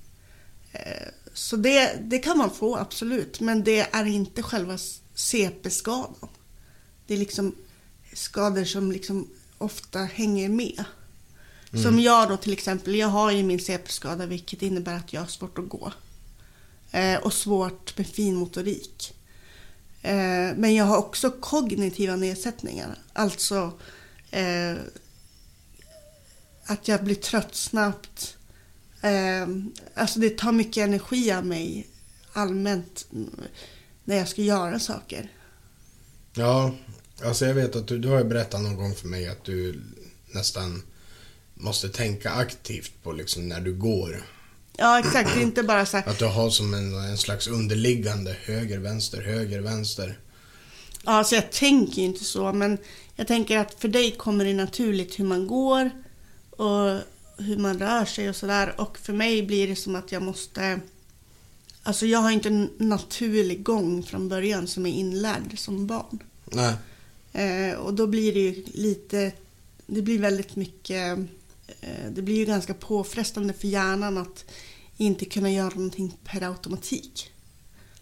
Eh, 0.72 1.08
så 1.32 1.56
det, 1.56 1.98
det 2.00 2.18
kan 2.18 2.38
man 2.38 2.50
få, 2.50 2.76
absolut. 2.76 3.40
Men 3.40 3.64
det 3.64 3.80
är 3.80 4.04
inte 4.04 4.42
själva 4.42 4.78
CP-skadan. 5.14 6.28
Det 7.06 7.14
är 7.14 7.18
liksom 7.18 7.54
skador 8.12 8.64
som 8.64 8.92
liksom 8.92 9.28
ofta 9.58 9.98
hänger 9.98 10.48
med. 10.48 10.84
Mm. 11.72 11.82
Som 11.82 12.00
jag 12.00 12.28
då 12.28 12.36
till 12.36 12.52
exempel, 12.52 12.94
jag 12.94 13.08
har 13.08 13.30
ju 13.30 13.42
min 13.42 13.60
CP-skada 13.60 14.26
vilket 14.26 14.62
innebär 14.62 14.96
att 14.96 15.12
jag 15.12 15.20
har 15.20 15.28
svårt 15.28 15.58
att 15.58 15.68
gå. 15.68 15.92
Eh, 16.90 17.18
och 17.18 17.32
svårt 17.32 17.98
med 17.98 18.06
finmotorik. 18.06 19.14
Eh, 20.02 20.56
men 20.56 20.74
jag 20.74 20.84
har 20.84 20.96
också 20.96 21.30
kognitiva 21.30 22.16
nedsättningar. 22.16 22.98
Alltså 23.12 23.72
eh, 24.30 24.74
att 26.64 26.88
jag 26.88 27.04
blir 27.04 27.14
trött 27.14 27.54
snabbt. 27.54 28.37
Eh, 29.00 29.48
alltså 29.94 30.20
det 30.20 30.38
tar 30.38 30.52
mycket 30.52 30.84
energi 30.84 31.32
av 31.32 31.46
mig 31.46 31.86
allmänt 32.32 33.06
när 34.04 34.16
jag 34.16 34.28
ska 34.28 34.42
göra 34.42 34.78
saker. 34.78 35.32
Ja, 36.34 36.74
alltså 37.24 37.46
jag 37.46 37.54
vet 37.54 37.76
att 37.76 37.88
du, 37.88 37.98
du 37.98 38.08
har 38.08 38.24
berättat 38.24 38.62
någon 38.62 38.76
gång 38.76 38.94
för 38.94 39.08
mig 39.08 39.28
att 39.28 39.44
du 39.44 39.82
nästan 40.34 40.82
måste 41.54 41.88
tänka 41.88 42.30
aktivt 42.30 42.92
på 43.02 43.12
liksom 43.12 43.48
när 43.48 43.60
du 43.60 43.74
går. 43.74 44.22
Ja, 44.76 44.98
exakt. 44.98 45.34
Det 45.34 45.40
är 45.40 45.42
inte 45.42 45.62
bara 45.62 45.86
så 45.86 45.96
här... 45.96 46.08
Att 46.08 46.18
du 46.18 46.24
har 46.24 46.50
som 46.50 46.74
en, 46.74 46.94
en 46.94 47.18
slags 47.18 47.48
underliggande 47.48 48.36
höger, 48.44 48.78
vänster, 48.78 49.22
höger, 49.22 49.60
vänster. 49.60 50.18
Ja, 51.04 51.12
alltså 51.12 51.34
jag 51.34 51.52
tänker 51.52 52.02
ju 52.02 52.04
inte 52.04 52.24
så, 52.24 52.52
men 52.52 52.78
jag 53.16 53.26
tänker 53.26 53.58
att 53.58 53.74
för 53.74 53.88
dig 53.88 54.10
kommer 54.10 54.44
det 54.44 54.54
naturligt 54.54 55.18
hur 55.18 55.24
man 55.24 55.46
går 55.46 55.90
och 56.50 57.00
hur 57.38 57.56
man 57.56 57.78
rör 57.78 58.04
sig 58.04 58.28
och 58.28 58.36
sådär. 58.36 58.80
Och 58.80 58.98
för 58.98 59.12
mig 59.12 59.42
blir 59.42 59.68
det 59.68 59.76
som 59.76 59.96
att 59.96 60.12
jag 60.12 60.22
måste... 60.22 60.80
Alltså 61.82 62.06
jag 62.06 62.18
har 62.18 62.30
inte 62.30 62.48
en 62.48 62.70
naturlig 62.76 63.62
gång 63.62 64.02
från 64.02 64.28
början 64.28 64.66
som 64.66 64.86
är 64.86 64.92
inlärd 64.92 65.58
som 65.58 65.86
barn. 65.86 66.18
Nej. 66.44 66.74
Eh, 67.32 67.74
och 67.74 67.94
då 67.94 68.06
blir 68.06 68.34
det 68.34 68.40
ju 68.40 68.64
lite... 68.66 69.32
Det 69.86 70.02
blir 70.02 70.18
väldigt 70.18 70.56
mycket... 70.56 71.18
Eh, 71.80 72.10
det 72.10 72.22
blir 72.22 72.36
ju 72.36 72.44
ganska 72.44 72.74
påfrestande 72.74 73.52
för 73.52 73.68
hjärnan 73.68 74.18
att 74.18 74.44
inte 74.96 75.24
kunna 75.24 75.50
göra 75.50 75.74
någonting 75.74 76.16
per 76.24 76.42
automatik. 76.42 77.32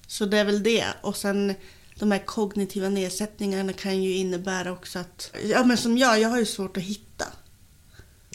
Så 0.06 0.26
det 0.26 0.38
är 0.38 0.44
väl 0.44 0.62
det. 0.62 0.86
Och 1.02 1.16
sen 1.16 1.54
de 1.98 2.12
här 2.12 2.26
kognitiva 2.26 2.88
nedsättningarna 2.88 3.72
kan 3.72 4.02
ju 4.02 4.12
innebära 4.12 4.72
också 4.72 4.98
att, 4.98 5.30
ja 5.44 5.64
men 5.64 5.76
som 5.76 5.98
jag, 5.98 6.20
jag 6.20 6.28
har 6.28 6.38
ju 6.38 6.46
svårt 6.46 6.76
att 6.76 6.82
hitta. 6.82 7.24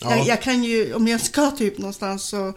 Ja. 0.02 0.18
Jag, 0.18 0.28
jag, 0.28 0.42
kan 0.42 0.64
ju, 0.64 0.94
om 0.94 1.08
jag 1.08 1.22
ska 1.22 1.52
typ 1.52 1.78
någonstans 1.78 2.24
så 2.24 2.54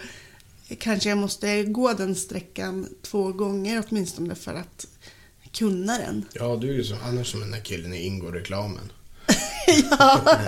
kanske 0.79 1.09
jag 1.09 1.19
måste 1.19 1.63
gå 1.63 1.93
den 1.93 2.15
sträckan 2.15 2.89
två 3.03 3.33
gånger 3.33 3.85
åtminstone 3.89 4.35
för 4.35 4.55
att 4.55 4.87
kunna 5.53 5.99
den. 5.99 6.25
Ja, 6.33 6.57
du 6.57 6.71
är 6.71 6.75
ju 6.75 6.85
så, 6.85 6.97
annars 7.05 7.31
som 7.31 7.41
den 7.41 7.51
där 7.51 7.61
killen 7.61 7.95
i 7.95 8.07
Ingo-reklamen. 8.07 8.93
ja, 9.91 10.39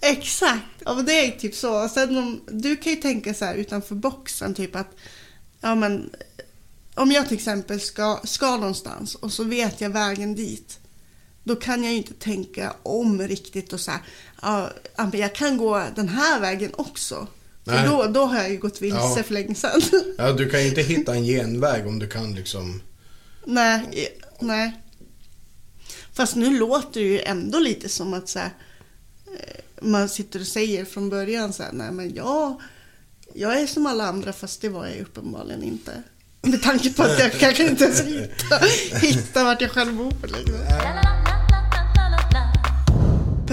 exakt. 0.00 0.64
Ja, 0.84 0.94
men 0.94 1.04
det 1.04 1.26
är 1.26 1.30
typ 1.30 1.54
så. 1.54 1.88
Sen 1.88 2.16
om, 2.16 2.40
du 2.48 2.76
kan 2.76 2.92
ju 2.92 2.98
tänka 2.98 3.34
så 3.34 3.44
här 3.44 3.54
utanför 3.54 3.94
boxen, 3.94 4.54
typ 4.54 4.76
att 4.76 4.96
ja, 5.60 5.74
men, 5.74 6.10
om 6.94 7.12
jag 7.12 7.28
till 7.28 7.36
exempel 7.36 7.80
ska, 7.80 8.20
ska 8.24 8.56
någonstans 8.56 9.14
och 9.14 9.32
så 9.32 9.44
vet 9.44 9.80
jag 9.80 9.90
vägen 9.90 10.34
dit. 10.34 10.78
Då 11.44 11.56
kan 11.56 11.84
jag 11.84 11.92
ju 11.92 11.98
inte 11.98 12.14
tänka 12.14 12.74
om 12.82 13.22
riktigt 13.22 13.72
och 13.72 13.80
säga 13.80 14.00
ja, 14.42 14.70
jag 15.12 15.34
kan 15.34 15.56
gå 15.56 15.84
den 15.96 16.08
här 16.08 16.40
vägen 16.40 16.70
också. 16.74 17.26
För 17.64 17.86
då, 17.86 18.06
då 18.06 18.24
har 18.24 18.36
jag 18.36 18.50
ju 18.50 18.58
gått 18.58 18.82
vilse 18.82 18.98
ja. 19.16 19.22
för 19.22 19.34
länge 19.34 19.54
sedan. 19.54 19.82
Ja, 20.18 20.32
du 20.32 20.50
kan 20.50 20.62
ju 20.62 20.68
inte 20.68 20.82
hitta 20.82 21.14
en 21.14 21.24
genväg 21.24 21.86
om 21.86 21.98
du 21.98 22.08
kan 22.08 22.34
liksom... 22.34 22.82
Nej, 23.44 24.08
nej. 24.40 24.80
Fast 26.12 26.36
nu 26.36 26.58
låter 26.58 27.00
det 27.00 27.06
ju 27.06 27.20
ändå 27.20 27.58
lite 27.58 27.88
som 27.88 28.14
att 28.14 28.28
så 28.28 28.38
här, 28.38 28.50
eh, 29.26 29.84
man 29.86 30.08
sitter 30.08 30.40
och 30.40 30.46
säger 30.46 30.84
från 30.84 31.10
början 31.10 31.52
så 31.52 31.62
här, 31.62 31.72
nej 31.72 31.92
men 31.92 32.14
jag, 32.14 32.60
jag 33.34 33.60
är 33.60 33.66
som 33.66 33.86
alla 33.86 34.04
andra 34.04 34.32
fast 34.32 34.60
det 34.60 34.68
var 34.68 34.86
jag 34.86 35.00
uppenbarligen 35.00 35.62
inte. 35.62 36.02
Med 36.42 36.62
tanke 36.62 36.92
på 36.92 37.02
att 37.02 37.18
jag 37.18 37.32
kanske 37.38 37.66
inte 37.68 37.84
ens 37.84 38.00
hittar, 38.00 39.00
hittar 39.00 39.44
vart 39.44 39.60
jag 39.60 39.70
själv 39.70 39.96
bor. 39.96 40.12
Liksom. 40.22 41.11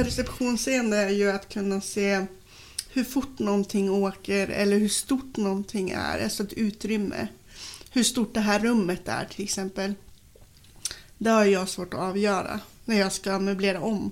Perceptionsseende 0.04 0.98
är 0.98 1.10
ju 1.10 1.32
att 1.32 1.50
kunna 1.50 1.82
se 1.82 2.26
hur 2.90 3.04
fort 3.04 3.40
någonting 3.40 3.92
åker 3.92 4.48
eller 4.48 4.78
hur 4.78 4.90
stort 4.90 5.38
någonting 5.38 5.90
är, 5.90 6.24
alltså 6.24 6.44
ett 6.44 6.54
utrymme. 6.54 7.28
Hur 7.92 8.04
stort 8.04 8.34
det 8.34 8.40
här 8.40 8.60
rummet 8.60 9.02
är 9.06 9.26
till 9.26 9.44
exempel. 9.44 9.94
Det 11.18 11.30
har 11.30 11.46
jag 11.46 11.70
svårt 11.70 11.94
att 11.94 12.00
avgöra 12.00 12.60
när 12.86 13.00
jag 13.00 13.12
ska 13.12 13.40
möblera 13.40 13.82
om. 13.82 14.12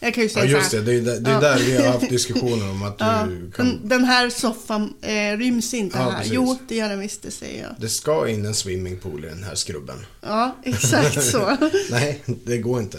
Jag 0.00 0.14
kan 0.14 0.22
ju 0.22 0.28
säga 0.28 0.44
ja, 0.44 0.58
just 0.58 0.70
det. 0.70 0.82
Det 0.82 0.94
är, 0.94 1.00
det, 1.00 1.20
det 1.20 1.30
är 1.30 1.34
ja. 1.34 1.40
där 1.40 1.58
vi 1.58 1.76
har 1.76 1.92
haft 1.92 2.08
diskussioner 2.10 2.70
om 2.70 2.82
att 2.82 2.96
ja, 2.98 3.26
du 3.26 3.50
kan... 3.50 3.88
Den 3.88 4.04
här 4.04 4.30
soffan 4.30 4.94
eh, 5.00 5.38
ryms 5.38 5.74
inte 5.74 5.98
ja, 5.98 6.10
här. 6.10 6.18
Precis. 6.18 6.32
Jo, 6.32 6.58
det 6.68 6.76
gör 6.76 6.88
den 6.88 7.00
visst, 7.00 7.22
det 7.22 7.30
säger 7.30 7.62
jag. 7.62 7.74
Det 7.78 7.88
ska 7.88 8.28
in 8.28 8.46
en 8.46 8.54
swimmingpool 8.54 9.24
i 9.24 9.28
den 9.28 9.44
här 9.44 9.54
skrubben. 9.54 10.06
Ja, 10.20 10.56
exakt 10.62 11.24
så. 11.24 11.56
Nej, 11.90 12.22
det 12.26 12.58
går 12.58 12.80
inte. 12.80 12.98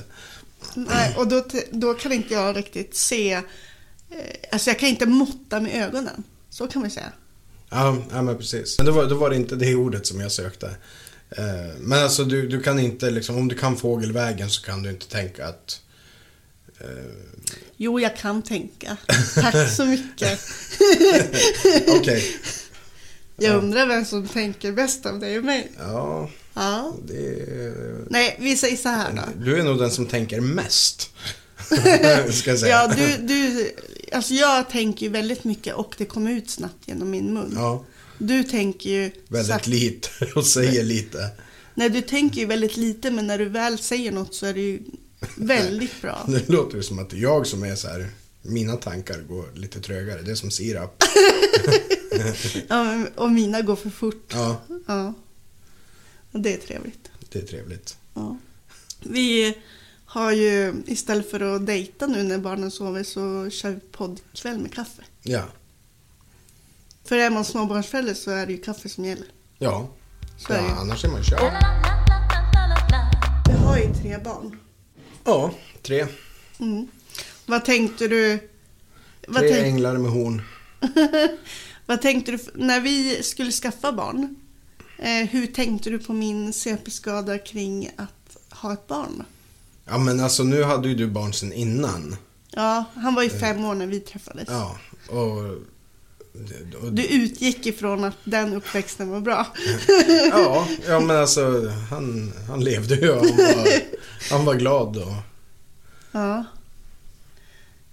Nej, 0.76 1.16
och 1.18 1.28
då, 1.28 1.46
då 1.72 1.94
kan 1.94 2.12
inte 2.12 2.34
jag 2.34 2.58
riktigt 2.58 2.96
se... 2.96 3.34
Eh, 3.34 3.42
alltså 4.52 4.70
jag 4.70 4.80
kan 4.80 4.90
inte 4.90 5.06
måtta 5.06 5.60
med 5.60 5.84
ögonen. 5.84 6.24
Så 6.50 6.68
kan 6.68 6.82
man 6.82 6.92
säga. 6.92 7.12
Ja, 7.70 7.98
ja 8.12 8.22
men 8.22 8.38
precis. 8.38 8.78
Men 8.78 8.86
då 8.86 8.92
var, 8.92 9.06
då 9.06 9.16
var 9.16 9.30
det 9.30 9.36
inte 9.36 9.56
det 9.56 9.76
ordet 9.76 10.08
som 10.08 10.22
jag 10.22 10.32
sökte. 10.32 10.68
Eh, 11.30 11.80
men 11.80 12.04
alltså 12.04 12.24
du, 12.24 12.48
du 12.48 12.62
kan 12.62 12.80
inte 12.80 13.12
liksom, 13.12 13.38
om 13.38 13.48
du 13.48 13.56
kan 13.56 13.78
fågelvägen 13.78 14.50
så 14.50 14.62
kan 14.62 14.84
du 14.84 14.90
inte 14.90 15.08
tänka 15.10 15.48
att 15.48 15.82
Eh, 16.80 16.88
jo, 17.78 18.00
jag 18.00 18.18
kan 18.18 18.42
tänka. 18.42 18.98
Tack 19.36 19.70
så 19.70 19.86
mycket. 19.86 20.40
Okej. 21.88 22.00
Okay. 22.00 22.22
Jag 23.38 23.56
undrar 23.56 23.88
vem 23.88 24.06
som 24.06 24.28
tänker 24.28 24.72
bäst 24.72 25.06
av 25.06 25.20
dig 25.20 25.38
och 25.38 25.44
mig. 25.44 25.72
Ja. 25.78 26.30
Ja. 26.56 26.96
Det... 27.08 28.06
Nej, 28.10 28.36
vi 28.40 28.58
säger 28.58 28.78
så 28.78 28.90
här 28.90 29.14
då. 29.14 29.46
Du 29.46 29.60
är 29.60 29.64
nog 29.64 29.80
den 29.80 29.92
som 29.92 30.06
tänker 30.06 30.42
mest. 30.42 31.10
Ska 32.32 32.50
jag 32.50 32.60
säga. 32.60 32.68
Ja, 32.68 32.94
du, 32.96 33.18
du, 33.28 33.72
alltså 34.12 34.34
jag 34.34 34.70
tänker 34.70 35.06
ju 35.06 35.12
väldigt 35.12 35.44
mycket 35.44 35.76
och 35.76 35.96
det 35.98 36.06
kommer 36.06 36.32
ut 36.32 36.50
snabbt 36.50 36.88
genom 36.88 37.10
min 37.10 37.34
mun. 37.34 37.54
Ja. 37.56 37.86
Du 38.18 38.44
tänker 38.44 38.90
ju... 38.90 39.12
Väldigt 39.28 39.52
sagt... 39.52 39.68
lite 39.68 40.10
och 40.36 40.46
säger 40.46 40.84
lite. 40.84 41.30
Nej, 41.74 41.90
du 41.90 42.02
tänker 42.02 42.42
ju 42.42 42.46
väldigt 42.46 42.78
lite 42.78 43.12
men 43.12 43.28
när 43.28 43.38
du 43.38 43.46
väl 43.46 43.78
säger 43.78 44.12
något 44.12 44.36
så 44.36 44.46
är 44.46 44.54
det 44.54 44.62
ju 44.62 44.80
Väldigt 45.36 46.02
bra. 46.02 46.26
Det 46.28 46.50
låter 46.50 46.82
som 46.82 47.00
att 47.00 47.10
det 47.10 47.18
är 47.18 47.22
jag 47.22 47.48
som 47.48 47.64
är 47.64 47.76
så 47.76 47.88
här, 47.88 48.10
mina 48.42 48.76
tankar 48.76 49.20
går 49.20 49.46
lite 49.54 49.80
trögare. 49.80 50.22
Det 50.22 50.32
är 50.32 50.36
som 50.36 50.52
sirap. 50.52 51.04
ja, 52.68 53.06
och 53.16 53.32
mina 53.32 53.62
går 53.62 53.76
för 53.76 53.90
fort. 53.90 54.34
Ja. 54.34 54.62
ja. 54.88 55.14
Det 56.38 56.54
är 56.54 56.58
trevligt. 56.58 57.12
Det 57.30 57.40
är 57.40 57.46
trevligt. 57.46 57.98
Ja. 58.14 58.38
Vi 59.00 59.58
har 60.06 60.32
ju, 60.32 60.84
istället 60.88 61.32
för 61.32 61.56
att 61.56 61.66
dejta 61.66 62.08
nu 62.08 62.24
när 62.24 62.38
barnen 62.38 62.72
sover, 62.72 63.04
så 63.04 63.50
kör 63.50 63.72
vi 63.72 63.80
poddkväll 63.80 64.60
med 64.60 64.74
kaffe. 64.74 65.04
Ja. 65.22 65.44
För 67.04 67.18
är 67.18 67.30
man 67.30 67.46
småbarnsförälder 67.46 68.14
så 68.14 68.32
är 68.32 68.46
det 68.46 68.52
ju 68.52 68.58
kaffe 68.58 68.90
som 68.90 69.06
gäller. 69.06 69.28
Ja, 69.58 69.90
så 70.38 70.54
ja 70.54 70.58
är 70.58 70.70
annars 70.70 71.06
är 71.06 71.10
man 71.10 71.24
körd. 71.24 71.54
Jag 73.50 73.58
har 73.58 73.78
ju 73.78 73.94
tre 73.94 74.18
barn. 74.24 74.60
Ja, 75.24 75.52
tre. 75.82 76.08
Mm. 76.60 76.88
Vad 77.46 77.66
tänkte 77.66 78.08
du? 78.08 78.50
Vad 79.28 79.42
tre 79.42 79.50
tänk... 79.50 79.66
änglar 79.66 79.98
med 79.98 80.12
horn. 80.12 80.42
vad 81.86 82.02
tänkte 82.02 82.32
du 82.32 82.40
när 82.54 82.82
vi 82.82 83.24
skulle 83.24 83.52
skaffa 83.52 83.92
barn? 83.92 84.36
Eh, 84.98 85.28
hur 85.30 85.48
tänkte 85.48 85.90
du 85.90 86.00
på 86.00 86.14
min 86.14 86.54
CP-skada 86.54 87.38
kring 87.38 87.90
att 87.98 88.38
ha 88.50 88.74
ett 88.74 88.88
barn? 88.88 89.24
Ja 89.86 89.98
men 89.98 90.20
alltså 90.20 90.44
nu 90.44 90.64
hade 90.64 90.88
ju 90.88 90.96
du 90.96 91.08
barn 91.08 91.34
sedan 91.34 91.54
innan. 91.54 92.16
Ja, 92.52 92.86
han 92.96 93.16
var 93.16 93.24
ju 93.24 93.30
fem 93.30 93.66
år 93.66 93.76
när 93.76 93.88
vi 93.88 94.00
träffades. 94.00 94.48
Ja, 94.50 94.78
och... 95.10 95.38
och... 96.82 96.94
Du 96.94 97.06
utgick 97.06 97.66
ifrån 97.66 98.04
att 98.04 98.18
den 98.24 98.54
uppväxten 98.54 99.10
var 99.10 99.20
bra. 99.20 99.48
ja, 100.32 100.68
ja 100.88 101.00
men 101.00 101.18
alltså 101.18 101.70
han, 101.90 102.34
han 102.48 102.64
levde 102.64 102.96
ju. 102.96 103.12
Han 103.12 103.22
var, 103.22 103.68
han 104.30 104.46
var 104.46 104.56
glad 104.56 104.98
och... 104.98 105.14
Ja. 106.12 106.46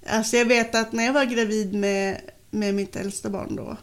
Alltså 0.07 0.37
jag 0.37 0.47
vet 0.47 0.75
att 0.75 0.93
när 0.93 1.05
jag 1.05 1.13
var 1.13 1.25
gravid 1.25 1.75
med, 1.75 2.21
med 2.51 2.75
mitt 2.75 2.97
äldsta 2.97 3.31
barn 3.31 3.57
då. 3.57 3.77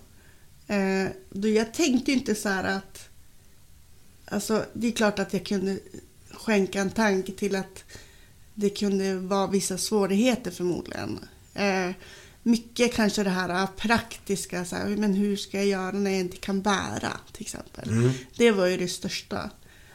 Eh, 0.74 1.10
då 1.30 1.48
jag 1.48 1.74
tänkte 1.74 2.12
ju 2.12 2.18
inte 2.18 2.36
så 2.36 2.50
här 2.50 2.64
att... 2.64 2.89
Alltså, 4.30 4.66
det 4.74 4.88
är 4.88 4.92
klart 4.92 5.20
att 5.20 5.34
jag 5.34 5.46
kunde 5.46 5.80
skänka 6.32 6.82
en 6.82 6.92
tanke 6.92 7.32
till 7.32 7.56
att 7.56 7.84
det 8.54 8.70
kunde 8.70 9.16
vara 9.16 9.48
vissa 9.48 9.78
svårigheter 9.78 10.52
förmodligen. 10.52 11.20
Eh, 11.54 11.92
mycket 12.44 12.94
kanske 12.94 13.24
det 13.24 13.30
här 13.30 13.68
praktiska, 13.68 14.66
så 14.66 14.76
här, 14.76 14.88
men 14.88 15.14
hur 15.14 15.36
ska 15.36 15.58
jag 15.58 15.68
göra 15.68 15.92
när 15.92 16.12
jag 16.12 16.20
inte 16.20 16.38
kan 16.38 16.62
bära 16.62 17.12
till 17.32 17.42
exempel. 17.42 17.90
Mm. 17.90 18.12
Det 18.38 18.52
var 18.52 18.66
ju 18.66 18.78
det 18.78 18.88
största. 18.88 19.50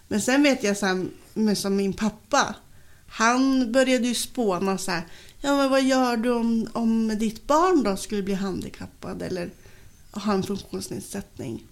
Men 0.08 0.20
sen 0.20 0.42
vet 0.42 0.64
jag 0.64 0.76
så 0.76 0.86
här, 0.86 1.06
men 1.34 1.56
som 1.56 1.76
min 1.76 1.92
pappa, 1.92 2.54
han 3.08 3.72
började 3.72 4.08
ju 4.08 4.14
spåna 4.14 4.78
så 4.78 4.90
här, 4.90 5.02
ja 5.40 5.56
men 5.56 5.70
vad 5.70 5.82
gör 5.82 6.16
du 6.16 6.30
om, 6.30 6.68
om 6.72 7.18
ditt 7.18 7.46
barn 7.46 7.82
då 7.82 7.96
skulle 7.96 8.22
bli 8.22 8.34
handikappad 8.34 9.22
eller 9.22 9.50
ha 10.10 10.32
en 10.32 10.42
funktionsnedsättning? 10.42 11.66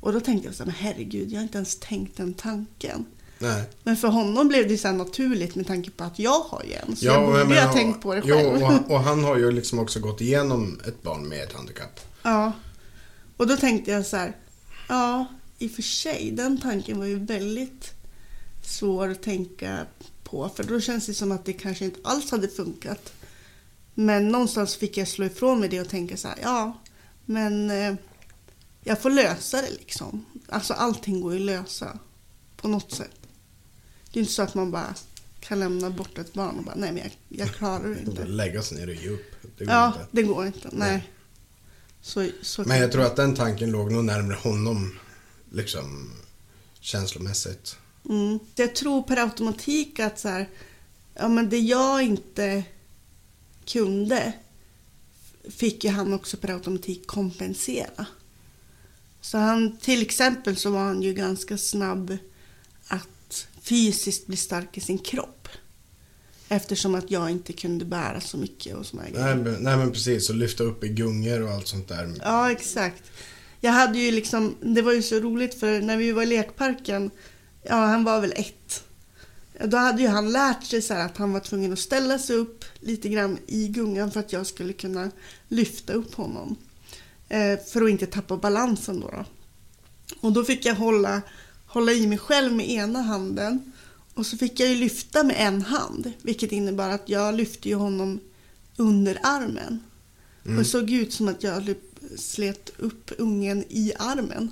Och 0.00 0.12
då 0.12 0.20
tänkte 0.20 0.48
jag 0.48 0.54
så 0.54 0.64
här, 0.64 0.66
men 0.66 0.74
herregud, 0.74 1.32
jag 1.32 1.38
har 1.38 1.42
inte 1.42 1.58
ens 1.58 1.76
tänkt 1.80 2.16
den 2.16 2.34
tanken. 2.34 3.06
Nej. 3.38 3.64
Men 3.82 3.96
för 3.96 4.08
honom 4.08 4.48
blev 4.48 4.68
det 4.68 4.78
så 4.78 4.88
här 4.88 4.94
naturligt 4.94 5.54
med 5.54 5.66
tanke 5.66 5.90
på 5.90 6.04
att 6.04 6.18
jag 6.18 6.40
har 6.40 6.62
ju 6.64 6.72
en. 6.72 6.96
Så 6.96 7.06
Ja, 7.06 7.12
jag 7.12 7.46
borde 7.46 7.54
ju 7.54 7.60
ha 7.60 7.72
tänkt 7.72 8.02
på 8.02 8.14
det 8.14 8.22
Jo, 8.24 8.36
själv. 8.36 8.62
och, 8.62 8.90
och 8.94 9.00
han 9.00 9.24
har 9.24 9.36
ju 9.36 9.50
liksom 9.50 9.78
också 9.78 10.00
gått 10.00 10.20
igenom 10.20 10.80
ett 10.88 11.02
barn 11.02 11.28
med 11.28 11.42
ett 11.42 11.52
handikapp. 11.52 12.00
Ja. 12.22 12.52
Och 13.36 13.46
då 13.46 13.56
tänkte 13.56 13.90
jag 13.90 14.06
så 14.06 14.16
här, 14.16 14.36
ja, 14.88 15.26
i 15.58 15.66
och 15.66 15.70
för 15.70 15.82
sig, 15.82 16.30
den 16.36 16.60
tanken 16.60 16.98
var 16.98 17.06
ju 17.06 17.18
väldigt 17.18 17.92
svår 18.62 19.08
att 19.08 19.22
tänka 19.22 19.86
på. 20.24 20.50
För 20.56 20.64
då 20.64 20.80
känns 20.80 21.06
det 21.06 21.14
som 21.14 21.32
att 21.32 21.44
det 21.44 21.52
kanske 21.52 21.84
inte 21.84 22.00
alls 22.04 22.30
hade 22.30 22.48
funkat. 22.48 23.12
Men 23.94 24.28
någonstans 24.28 24.76
fick 24.76 24.96
jag 24.96 25.08
slå 25.08 25.24
ifrån 25.26 25.60
mig 25.60 25.68
det 25.68 25.80
och 25.80 25.88
tänka 25.88 26.16
så 26.16 26.28
här, 26.28 26.38
ja, 26.42 26.78
men 27.24 27.70
eh, 27.70 27.94
jag 28.86 29.02
får 29.02 29.10
lösa 29.10 29.62
det 29.62 29.70
liksom. 29.70 30.24
Alltså 30.48 30.74
allting 30.74 31.20
går 31.20 31.32
ju 31.34 31.38
att 31.38 31.46
lösa 31.46 31.98
på 32.56 32.68
något 32.68 32.92
sätt. 32.92 33.20
Det 34.12 34.18
är 34.18 34.20
inte 34.20 34.32
så 34.32 34.42
att 34.42 34.54
man 34.54 34.70
bara 34.70 34.94
kan 35.40 35.60
lämna 35.60 35.90
bort 35.90 36.18
ett 36.18 36.32
barn 36.32 36.58
och 36.58 36.64
bara, 36.64 36.74
nej 36.74 36.92
men 36.92 37.02
jag, 37.02 37.12
jag 37.28 37.54
klarar 37.54 37.88
det 37.88 38.00
inte. 38.10 38.24
Lägga 38.24 38.62
sig 38.62 38.78
ner 38.78 38.88
och 38.88 38.94
ge 38.94 39.08
upp. 39.08 39.32
Det 39.58 39.64
går 39.64 39.74
Ja, 39.74 39.86
inte. 39.86 40.06
det 40.10 40.22
går 40.22 40.46
inte. 40.46 40.68
Nej. 40.72 40.90
Nej. 40.92 41.10
Så, 42.02 42.28
så 42.42 42.62
Men 42.64 42.78
jag 42.78 42.92
tror 42.92 43.04
att 43.04 43.16
den 43.16 43.34
tanken 43.34 43.70
låg 43.70 43.92
nog 43.92 44.04
närmare 44.04 44.36
honom, 44.42 44.98
liksom 45.52 46.12
känslomässigt. 46.80 47.76
Mm. 48.08 48.38
Jag 48.54 48.74
tror 48.74 49.02
per 49.02 49.16
automatik 49.16 50.00
att 50.00 50.18
så 50.18 50.28
här, 50.28 50.48
ja, 51.14 51.28
men 51.28 51.48
det 51.48 51.58
jag 51.58 52.02
inte 52.02 52.64
kunde 53.64 54.32
fick 55.50 55.84
ju 55.84 55.90
han 55.90 56.14
också 56.14 56.36
per 56.36 56.48
automatik 56.54 57.06
kompensera. 57.06 58.06
Så 59.20 59.38
han, 59.38 59.76
till 59.76 60.02
exempel 60.02 60.56
så 60.56 60.70
var 60.70 60.80
han 60.84 61.02
ju 61.02 61.12
ganska 61.14 61.58
snabb 61.58 62.16
att 62.88 63.46
fysiskt 63.62 64.26
bli 64.26 64.36
stark 64.36 64.76
i 64.78 64.80
sin 64.80 64.98
kropp. 64.98 65.48
Eftersom 66.48 66.94
att 66.94 67.10
jag 67.10 67.30
inte 67.30 67.52
kunde 67.52 67.84
bära 67.84 68.20
så 68.20 68.36
mycket 68.38 68.76
och 68.76 68.86
såna 68.86 69.02
Nej, 69.02 69.12
grejer. 69.12 69.34
men- 69.34 69.54
nej 69.62 69.76
men 69.76 69.92
precis, 69.92 70.30
och 70.30 70.36
lyfta 70.36 70.64
upp 70.64 70.84
i 70.84 70.88
gungor 70.88 71.42
och 71.42 71.50
allt 71.50 71.66
sånt 71.68 71.88
där. 71.88 72.14
Ja, 72.22 72.50
exakt. 72.50 73.02
Jag 73.60 73.72
hade 73.72 73.98
ju 73.98 74.10
liksom, 74.12 74.54
det 74.60 74.82
var 74.82 74.92
ju 74.92 75.02
så 75.02 75.20
roligt 75.20 75.54
för 75.60 75.80
när 75.80 75.96
vi 75.96 76.12
var 76.12 76.22
i 76.22 76.26
lekparken, 76.26 77.10
ja 77.62 77.74
han 77.74 78.04
var 78.04 78.20
väl 78.20 78.32
ett. 78.36 78.84
Då 79.64 79.76
hade 79.76 80.02
ju 80.02 80.08
han 80.08 80.32
lärt 80.32 80.64
sig 80.64 80.82
så 80.82 80.94
här 80.94 81.06
att 81.06 81.16
han 81.16 81.32
var 81.32 81.40
tvungen 81.40 81.72
att 81.72 81.78
ställa 81.78 82.18
sig 82.18 82.36
upp 82.36 82.64
lite 82.80 83.08
grann 83.08 83.38
i 83.46 83.68
gungan 83.68 84.10
för 84.10 84.20
att 84.20 84.32
jag 84.32 84.46
skulle 84.46 84.72
kunna 84.72 85.10
lyfta 85.48 85.92
upp 85.92 86.14
honom. 86.14 86.56
Eh, 87.28 87.58
för 87.66 87.82
att 87.82 87.90
inte 87.90 88.06
tappa 88.06 88.36
balansen 88.36 89.00
då. 89.00 89.08
då. 89.10 89.24
Och 90.20 90.32
då 90.32 90.44
fick 90.44 90.64
jag 90.64 90.74
hålla, 90.74 91.22
hålla 91.66 91.92
i 91.92 92.06
mig 92.06 92.18
själv 92.18 92.52
med 92.52 92.70
ena 92.70 93.02
handen. 93.02 93.72
Och 94.14 94.26
så 94.26 94.36
fick 94.36 94.60
jag 94.60 94.68
ju 94.68 94.74
lyfta 94.74 95.22
med 95.22 95.36
en 95.38 95.62
hand. 95.62 96.12
Vilket 96.22 96.52
innebar 96.52 96.88
att 96.88 97.08
jag 97.08 97.34
lyfte 97.34 97.74
honom 97.74 98.20
under 98.76 99.18
armen. 99.22 99.80
Mm. 100.44 100.56
Och 100.56 100.62
det 100.62 100.68
såg 100.68 100.90
ut 100.90 101.12
som 101.12 101.28
att 101.28 101.42
jag 101.42 101.74
slet 102.16 102.70
upp 102.78 103.10
ungen 103.18 103.64
i 103.68 103.92
armen. 103.98 104.50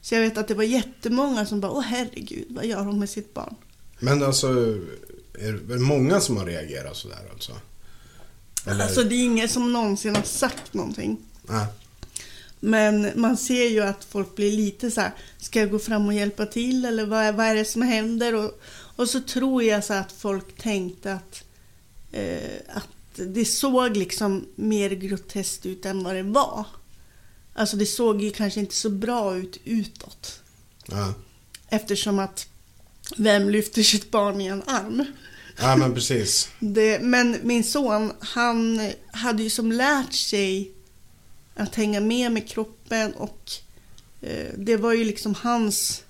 Så 0.00 0.14
jag 0.14 0.20
vet 0.20 0.38
att 0.38 0.48
det 0.48 0.54
var 0.54 0.64
jättemånga 0.64 1.46
som 1.46 1.60
bara, 1.60 1.72
åh 1.72 1.82
herregud, 1.82 2.46
vad 2.48 2.66
gör 2.66 2.84
hon 2.84 2.98
med 2.98 3.10
sitt 3.10 3.34
barn? 3.34 3.54
Men 4.00 4.22
alltså, 4.22 4.48
är 5.38 5.52
det 5.68 5.78
många 5.78 6.20
som 6.20 6.36
har 6.36 6.46
reagerat 6.46 6.96
sådär 6.96 7.30
alltså? 7.32 7.52
Eller? 8.66 8.84
Alltså 8.84 9.02
det 9.02 9.14
är 9.14 9.24
ingen 9.24 9.48
som 9.48 9.72
någonsin 9.72 10.16
har 10.16 10.22
sagt 10.22 10.74
någonting. 10.74 11.18
Nej. 11.42 11.66
Men 12.64 13.10
man 13.14 13.36
ser 13.36 13.68
ju 13.68 13.80
att 13.80 14.04
folk 14.04 14.36
blir 14.36 14.52
lite 14.52 14.90
så 14.90 15.00
här, 15.00 15.12
ska 15.38 15.60
jag 15.60 15.70
gå 15.70 15.78
fram 15.78 16.06
och 16.06 16.14
hjälpa 16.14 16.46
till 16.46 16.84
eller 16.84 17.06
vad 17.06 17.22
är, 17.22 17.32
vad 17.32 17.46
är 17.46 17.54
det 17.54 17.64
som 17.64 17.82
händer? 17.82 18.34
Och, 18.34 18.60
och 18.96 19.08
så 19.08 19.20
tror 19.20 19.62
jag 19.62 19.84
så 19.84 19.94
att 19.94 20.12
folk 20.12 20.62
tänkte 20.62 21.12
att, 21.12 21.44
eh, 22.12 22.60
att 22.68 22.88
det 23.16 23.44
såg 23.44 23.96
liksom 23.96 24.46
mer 24.54 24.90
groteskt 24.90 25.66
ut 25.66 25.86
än 25.86 26.04
vad 26.04 26.14
det 26.14 26.22
var. 26.22 26.66
Alltså 27.54 27.76
det 27.76 27.86
såg 27.86 28.22
ju 28.22 28.30
kanske 28.30 28.60
inte 28.60 28.74
så 28.74 28.90
bra 28.90 29.36
ut 29.36 29.60
utåt. 29.64 30.40
Ja. 30.86 31.14
Eftersom 31.68 32.18
att 32.18 32.48
vem 33.16 33.50
lyfter 33.50 33.82
sitt 33.82 34.10
barn 34.10 34.40
i 34.40 34.46
en 34.46 34.62
arm? 34.66 35.04
ja, 35.58 35.76
men 35.76 35.94
precis. 35.94 36.48
Det, 36.60 37.00
men 37.02 37.38
min 37.42 37.64
son, 37.64 38.12
han 38.20 38.90
hade 39.12 39.42
ju 39.42 39.50
som 39.50 39.72
lärt 39.72 40.12
sig 40.12 40.73
att 41.54 41.74
hänga 41.74 42.00
med 42.00 42.32
med 42.32 42.48
kroppen 42.48 43.12
och 43.14 43.52
eh, 44.20 44.46
det 44.58 44.76
var 44.76 44.92
ju 44.92 45.04
liksom 45.04 45.34
hans... 45.34 46.02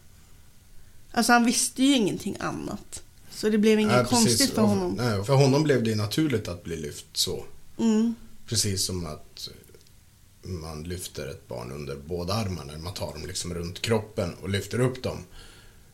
Alltså 1.12 1.32
han 1.32 1.44
visste 1.44 1.82
ju 1.82 1.94
ingenting 1.94 2.36
annat. 2.40 3.02
Så 3.30 3.48
det 3.48 3.58
blev 3.58 3.80
inget 3.80 4.06
konstigt 4.08 4.50
för 4.54 4.62
honom. 4.62 4.92
Nej, 4.94 5.24
för 5.24 5.34
honom 5.34 5.62
blev 5.62 5.82
det 5.82 5.94
naturligt 5.94 6.48
att 6.48 6.64
bli 6.64 6.76
lyft 6.76 7.06
så. 7.12 7.44
Mm. 7.78 8.14
Precis 8.46 8.86
som 8.86 9.06
att 9.06 9.48
man 10.42 10.82
lyfter 10.82 11.26
ett 11.30 11.48
barn 11.48 11.72
under 11.72 11.96
båda 12.06 12.34
armarna. 12.34 12.78
Man 12.78 12.94
tar 12.94 13.12
dem 13.12 13.26
liksom 13.26 13.54
runt 13.54 13.80
kroppen 13.82 14.34
och 14.42 14.48
lyfter 14.48 14.80
upp 14.80 15.02
dem. 15.02 15.24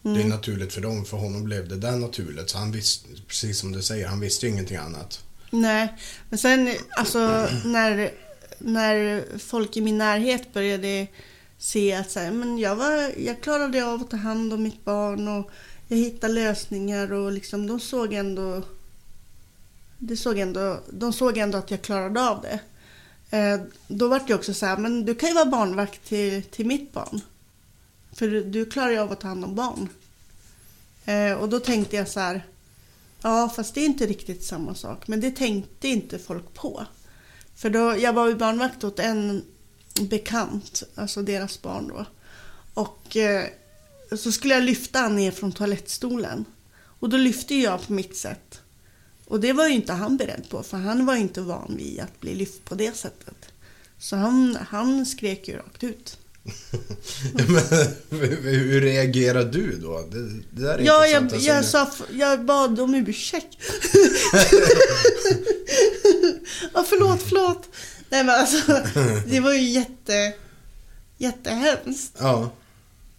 Det 0.02 0.08
är 0.08 0.14
Mm. 0.14 0.28
naturligt 0.28 0.72
för 0.72 0.80
dem. 0.80 1.04
För 1.04 1.16
honom 1.16 1.44
blev 1.44 1.68
det 1.68 1.76
där 1.76 1.96
naturligt. 1.96 2.50
Så 2.50 2.58
han 2.58 2.72
visste, 2.72 3.08
precis 3.26 3.58
som 3.58 3.72
du 3.72 3.82
säger, 3.82 4.06
han 4.08 4.20
visste 4.20 4.46
ju 4.46 4.52
ingenting 4.52 4.76
annat. 4.76 5.24
Nej, 5.50 5.94
men 6.28 6.38
sen 6.38 6.74
alltså 6.90 7.48
när, 7.64 8.12
när 8.60 9.24
folk 9.38 9.76
i 9.76 9.80
min 9.80 9.98
närhet 9.98 10.52
började 10.52 11.06
se 11.58 11.92
att 11.92 12.10
så 12.10 12.20
här, 12.20 12.30
men 12.30 12.58
jag, 12.58 12.76
var, 12.76 13.20
jag 13.20 13.40
klarade 13.40 13.86
av 13.86 14.00
att 14.00 14.10
ta 14.10 14.16
hand 14.16 14.52
om 14.52 14.62
mitt 14.62 14.84
barn 14.84 15.28
och 15.28 15.50
jag 15.88 15.96
hittade 15.96 16.32
lösningar 16.32 17.12
och 17.12 17.32
liksom, 17.32 17.66
de 17.66 17.80
såg 17.80 18.12
ändå 18.12 18.62
det 20.02 20.16
såg 20.16 20.38
ändå, 20.38 20.80
de 20.90 21.12
såg 21.12 21.38
ändå 21.38 21.58
att 21.58 21.70
jag 21.70 21.82
klarade 21.82 22.28
av 22.28 22.42
det. 22.42 22.60
Eh, 23.36 23.60
då 23.88 24.08
var 24.08 24.22
det 24.26 24.34
också 24.34 24.54
så 24.54 24.66
här, 24.66 24.76
men 24.76 25.04
du 25.04 25.14
kan 25.14 25.28
ju 25.28 25.34
vara 25.34 25.46
barnvakt 25.46 26.04
till, 26.04 26.42
till 26.42 26.66
mitt 26.66 26.92
barn. 26.92 27.20
För 28.12 28.28
du, 28.28 28.44
du 28.44 28.66
klarar 28.66 28.90
ju 28.90 28.98
av 28.98 29.12
att 29.12 29.20
ta 29.20 29.28
hand 29.28 29.44
om 29.44 29.54
barn. 29.54 29.88
Eh, 31.04 31.32
och 31.32 31.48
då 31.48 31.60
tänkte 31.60 31.96
jag 31.96 32.08
så 32.08 32.20
här, 32.20 32.46
ja 33.22 33.52
fast 33.56 33.74
det 33.74 33.80
är 33.80 33.86
inte 33.86 34.06
riktigt 34.06 34.44
samma 34.44 34.74
sak. 34.74 35.08
Men 35.08 35.20
det 35.20 35.30
tänkte 35.30 35.88
inte 35.88 36.18
folk 36.18 36.54
på. 36.54 36.86
För 37.60 37.70
då, 37.70 37.96
jag 37.98 38.12
var 38.12 38.28
ju 38.28 38.34
barnvakt 38.34 38.84
åt 38.84 38.98
en 38.98 39.44
bekant, 40.00 40.82
alltså 40.94 41.22
deras 41.22 41.62
barn 41.62 41.88
då. 41.88 42.06
Och 42.74 43.16
eh, 43.16 43.44
så 44.16 44.32
skulle 44.32 44.54
jag 44.54 44.62
lyfta 44.62 44.98
han 44.98 45.16
ner 45.16 45.30
från 45.30 45.52
toalettstolen. 45.52 46.44
Och 47.00 47.08
då 47.08 47.16
lyfte 47.16 47.54
jag 47.54 47.86
på 47.86 47.92
mitt 47.92 48.16
sätt. 48.16 48.60
Och 49.26 49.40
det 49.40 49.52
var 49.52 49.66
ju 49.68 49.74
inte 49.74 49.92
han 49.92 50.16
beredd 50.16 50.44
på, 50.48 50.62
för 50.62 50.76
han 50.76 51.06
var 51.06 51.16
inte 51.16 51.40
van 51.40 51.76
vid 51.76 52.00
att 52.00 52.20
bli 52.20 52.34
lyft 52.34 52.64
på 52.64 52.74
det 52.74 52.96
sättet. 52.96 53.46
Så 53.98 54.16
han, 54.16 54.58
han 54.68 55.06
skrek 55.06 55.48
ju 55.48 55.56
rakt 55.56 55.84
ut. 55.84 56.18
Men, 57.34 57.64
hur- 58.20 58.80
reagerar 58.80 59.44
du 59.44 59.78
då? 59.78 60.08
Det, 60.10 60.28
det 60.50 60.62
där 60.62 60.78
är 60.78 60.82
Ja, 60.84 61.06
jag, 61.06 61.22
Alltså, 61.22 61.38
jag, 61.38 61.64
sa, 61.64 61.90
jag 62.12 62.44
bad 62.44 62.80
om 62.80 62.94
ursäkt. 62.94 63.56
ja, 66.74 66.84
förlåt, 66.88 67.22
förlåt. 67.22 67.68
Nej 68.10 68.24
men 68.24 68.34
alltså, 68.40 68.72
det 69.26 69.40
var 69.40 69.52
ju 69.54 69.62
jätte, 69.68 70.32
jättehemskt. 71.18 72.16
Ja, 72.18 72.50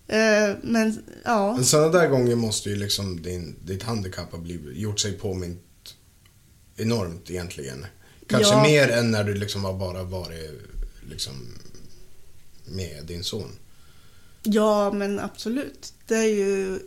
Eh, 0.08 0.56
men 0.64 1.04
ja, 1.24 1.54
men 1.56 1.66
sådana 1.66 1.90
där 1.90 2.08
gånger 2.08 2.36
måste 2.36 2.70
ju 2.70 2.76
liksom 2.76 3.22
din, 3.22 3.56
ditt 3.66 3.84
handikapp 3.84 4.32
ha 4.32 4.38
blivit, 4.40 4.78
gjort 4.78 5.00
sig 5.00 5.12
påmint 5.14 5.96
enormt 6.78 7.30
egentligen. 7.32 7.86
Kanske 8.28 8.54
Ja. 8.54 8.64
mer 8.64 8.90
än 8.90 9.12
när 9.12 9.24
du 9.24 9.34
liksom 9.34 9.64
har 9.64 9.74
bara 9.74 10.04
varit 10.04 10.52
liksom 11.10 11.34
med 12.66 13.06
din 13.06 13.24
son. 13.24 13.52
ja 14.44 14.92
men 14.94 15.20
absolut. 15.20 15.94
Det 16.08 16.16
är 16.16 16.30
ju 16.36 16.80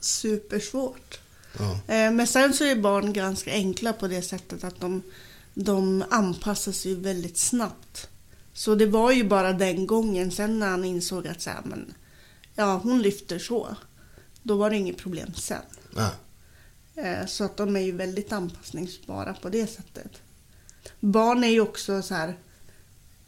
supersvårt. 0.00 1.18
Ja. 1.58 1.72
Eh, 1.94 2.12
Men 2.12 2.26
sen 2.26 2.54
så 2.54 2.64
är 2.64 2.76
barn 2.76 3.12
ganska 3.12 3.50
enkla 3.52 3.92
på 3.92 4.08
det 4.08 4.22
sättet 4.22 4.64
att 4.64 4.80
de, 4.80 5.02
de 5.64 6.04
anpassar 6.10 6.72
sig 6.72 6.94
väldigt 6.94 7.38
snabbt. 7.38 8.08
Så 8.52 8.74
det 8.74 8.86
var 8.86 9.12
ju 9.12 9.24
bara 9.24 9.52
den 9.52 9.86
gången 9.86 10.30
sen 10.30 10.58
när 10.58 10.68
han 10.70 10.84
insåg 10.84 11.26
att 11.26 11.40
så 11.42 11.50
här, 11.50 11.62
men, 11.64 11.94
ja, 12.54 12.80
hon 12.82 13.02
lyfter 13.02 13.38
så. 13.38 13.76
då 14.42 14.56
var 14.56 14.70
det 14.70 14.76
inget 14.76 14.96
problem 14.96 15.34
sen. 15.34 15.62
Eh, 16.94 17.26
Så 17.26 17.44
att 17.44 17.56
de 17.56 17.76
är 17.76 17.80
ju 17.80 17.92
väldigt 17.92 18.32
anpassningsbara 18.32 19.34
på 19.34 19.48
det 19.48 19.66
sättet. 19.66 20.12
Barn 21.00 21.44
är 21.44 21.48
ju 21.48 21.60
också 21.60 22.02
så 22.02 22.14
här 22.14 22.36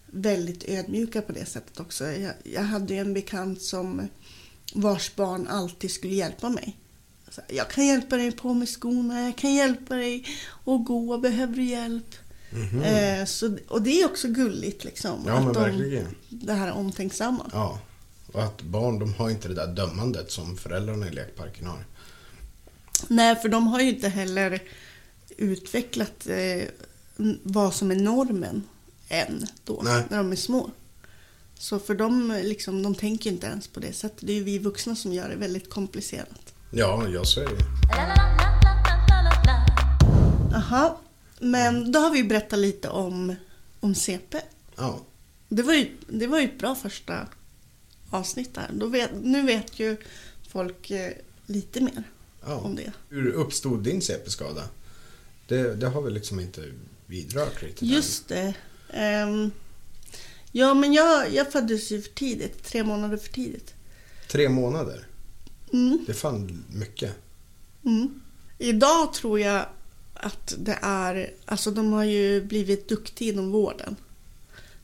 väldigt 0.07 0.65
ödmjuka 0.69 1.23
på 1.23 1.33
det 1.33 1.47
sättet 1.47 1.81
också. 1.81 2.05
Jag, 2.07 2.35
jag 2.45 2.63
hade 2.63 2.95
ju 2.95 3.01
en 3.01 3.15
bekant 3.15 3.63
som 3.63 4.09
vars 4.75 5.15
barn 5.17 5.47
alltid 5.49 5.91
skulle 5.91 6.15
hjälpa 6.15 6.49
mig. 6.49 6.77
Så 7.31 7.41
här, 7.41 7.57
jag 7.57 7.71
kan 7.71 7.87
hjälpa 7.87 8.17
dig 8.17 8.33
på 8.33 8.55
med 8.55 8.69
skorna, 8.69 9.23
jag 9.23 9.37
kan 9.37 9.55
hjälpa 9.55 9.95
dig 9.95 10.27
att 10.65 10.85
gå, 10.85 11.19
behöver 11.19 11.55
du 11.55 11.65
hjälp? 11.65 12.15
Mhm. 12.51 12.83
Eh, 12.83 13.25
så, 13.25 13.59
och 13.69 13.83
det 13.83 14.03
är 14.03 14.07
också 14.07 14.29
gulligt 14.29 14.85
liksom. 14.85 15.25
Ja, 15.27 15.49
att 15.49 15.55
de, 15.55 16.05
det 16.29 16.53
här 16.53 16.73
omtänksamma. 16.73 17.51
Ja. 17.53 17.81
Och 18.33 18.43
att 18.43 18.63
barn, 18.63 18.99
de 18.99 19.15
har 19.15 19.31
inte 19.31 19.49
det 19.49 19.55
där 19.55 19.67
dömandet 19.67 20.31
som 20.31 20.57
föräldrarna 20.57 21.09
i 21.09 21.11
lekparken 21.11 21.67
har. 21.67 21.85
Nej, 23.09 23.37
för 23.37 23.49
de 23.49 23.67
har 23.67 23.81
ju 23.81 23.89
inte 23.89 24.09
heller 24.09 24.63
utvecklat 25.37 26.27
eh, 26.27 26.69
vad 27.43 27.75
som 27.75 27.91
är 27.91 27.97
normen 27.97 28.63
än 29.09 29.47
då, 29.65 29.81
Nej. 29.85 30.05
när 30.11 30.19
de 30.19 30.33
är 30.33 30.37
små. 30.37 30.71
Så 31.55 31.79
för 31.79 31.95
dem, 31.95 32.41
liksom, 32.45 32.83
de 32.83 32.95
tänker 32.95 33.31
inte 33.31 33.47
ens 33.47 33.69
på 33.69 33.81
det 33.81 33.93
sättet. 33.93 34.27
Det 34.27 34.33
är 34.33 34.37
ju 34.37 34.45
vi 34.45 34.59
vuxna 34.59 34.97
som 34.97 35.13
gör 35.13 35.29
det 35.29 35.37
väldigt 35.37 35.71
komplicerat. 35.71 36.50
Ja, 36.73 37.09
jag 37.09 37.27
säger 37.27 37.49
ju. 37.49 37.57
Aha, 40.55 41.01
men 41.39 41.93
då 41.93 41.99
har 41.99 42.11
vi 42.11 42.25
berättat 42.25 42.59
lite 42.59 42.89
om, 42.89 43.35
om 43.81 43.95
CP. 43.95 44.41
Ja. 44.77 45.01
Det 45.49 45.63
var, 45.63 45.75
ju, 45.75 45.97
det 46.09 46.27
var 46.27 46.39
ju 46.39 46.45
ett 46.45 46.59
bra 46.59 46.75
första 46.75 47.27
avsnitt 48.11 48.55
där. 48.55 48.71
Då 48.73 48.87
vet, 48.87 49.11
nu 49.23 49.43
vet 49.43 49.81
ju 49.81 49.97
folk 50.49 50.91
eh, 50.91 51.13
lite 51.47 51.81
mer 51.81 52.03
om 52.41 52.77
ja. 52.77 52.85
det. 52.85 52.93
Hur 53.15 53.33
uppstod 53.33 53.83
din 53.83 54.03
CP-skada? 54.03 54.63
Det, 55.49 55.75
det 55.75 55.87
har 55.87 56.03
vi 56.03 56.11
liksom 56.11 56.41
inte 56.41 56.65
vidrört 57.07 57.63
riktigt 57.63 57.83
än. 57.83 57.89
Just 57.89 58.29
det. 58.29 58.55
Ehm, 58.93 59.51
ja, 60.53 60.75
men 60.75 60.93
jag, 60.93 61.35
jag 61.35 61.53
föddes 61.53 61.91
ju 61.91 62.03
för 62.03 62.11
tidigt. 62.11 62.65
Tre 62.65 62.85
månader 62.85 63.17
för 63.17 63.33
tidigt. 63.33 63.75
Tre 64.29 64.49
månader. 64.49 65.07
Mm, 65.73 66.05
Det 66.07 66.13
är 66.13 66.17
fan 66.17 66.65
mycket. 66.73 67.15
mm. 67.85 68.21
Idag 68.59 69.13
tror 69.13 69.41
jag 69.41 69.67
att 70.15 70.55
det 70.59 70.79
är... 70.83 71.35
Alltså 71.45 71.71
de 71.71 71.93
har 71.93 72.05
ju 72.05 72.45
blivit 72.45 72.89
duktiga 72.89 73.33
inom 73.33 73.51
vården. 73.51 73.97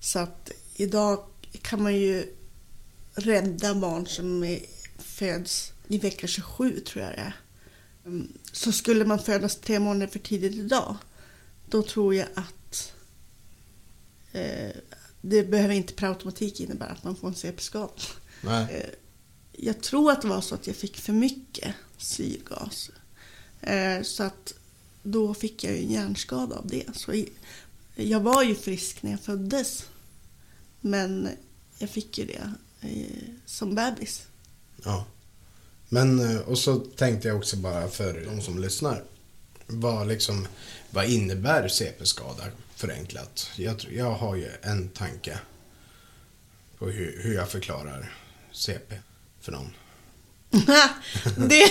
Så 0.00 0.18
att 0.18 0.50
idag 0.76 1.24
kan 1.62 1.82
man 1.82 1.94
ju 1.96 2.34
rädda 3.14 3.74
barn 3.74 4.06
som 4.06 4.44
är, 4.44 4.60
föds 4.98 5.72
i 5.88 5.98
vecka 5.98 6.26
27, 6.26 6.80
tror 6.80 7.04
jag 7.04 7.12
det 7.14 7.20
är. 7.20 7.36
Mm, 8.06 8.32
Så 8.52 8.72
skulle 8.72 9.04
man 9.04 9.18
födas 9.18 9.56
tre 9.56 9.78
månader 9.78 10.06
för 10.06 10.18
tidigt 10.18 10.54
idag, 10.54 10.96
då 11.70 11.82
tror 11.82 12.14
jag 12.14 12.26
att 12.34 12.92
eh, 14.32 14.70
det 15.20 15.42
behöver 15.44 15.74
inte 15.74 15.92
per 15.94 16.08
automatik 16.08 16.60
innebära 16.60 16.88
att 16.90 17.04
man 17.04 17.16
får 17.16 17.28
en 17.28 17.34
CP-skada. 17.34 17.92
Jag 19.58 19.82
tror 19.82 20.12
att 20.12 20.22
det 20.22 20.28
var 20.28 20.40
så 20.40 20.54
att 20.54 20.66
jag 20.66 20.76
fick 20.76 20.96
för 20.96 21.12
mycket 21.12 21.74
syrgas. 21.98 22.90
Eh, 23.60 24.02
så 24.02 24.22
att 24.22 24.54
då 25.02 25.34
fick 25.34 25.64
jag 25.64 25.72
ju 25.72 25.78
en 25.82 25.90
hjärnskada 25.92 26.56
av 26.56 26.66
det. 26.66 26.84
Så 26.94 27.24
jag 27.94 28.20
var 28.20 28.42
ju 28.42 28.54
frisk 28.54 29.02
när 29.02 29.10
jag 29.10 29.20
föddes. 29.20 29.84
Men 30.80 31.28
jag 31.78 31.90
fick 31.90 32.18
ju 32.18 32.26
det 32.26 32.52
eh, 32.80 33.28
som 33.46 33.74
bebis. 33.74 34.26
Ja. 34.84 35.06
Men, 35.88 36.20
eh, 36.30 36.40
och 36.40 36.58
så 36.58 36.76
tänkte 36.76 37.28
jag 37.28 37.36
också 37.36 37.56
bara 37.56 37.88
för 37.88 38.24
de 38.24 38.42
som 38.42 38.58
lyssnar. 38.58 39.04
Vad, 39.66 40.08
liksom, 40.08 40.46
vad 40.90 41.06
innebär 41.06 41.68
CP-skada 41.68 42.44
förenklat? 42.74 43.50
Jag, 43.56 43.78
tror- 43.78 43.92
jag 43.92 44.14
har 44.14 44.36
ju 44.36 44.48
en 44.62 44.88
tanke 44.88 45.38
på 46.78 46.86
hur, 46.88 47.20
hur 47.22 47.34
jag 47.34 47.50
förklarar 47.50 48.14
CP 48.52 48.94
för 49.46 49.52
någon. 49.52 49.70
det, 51.48 51.70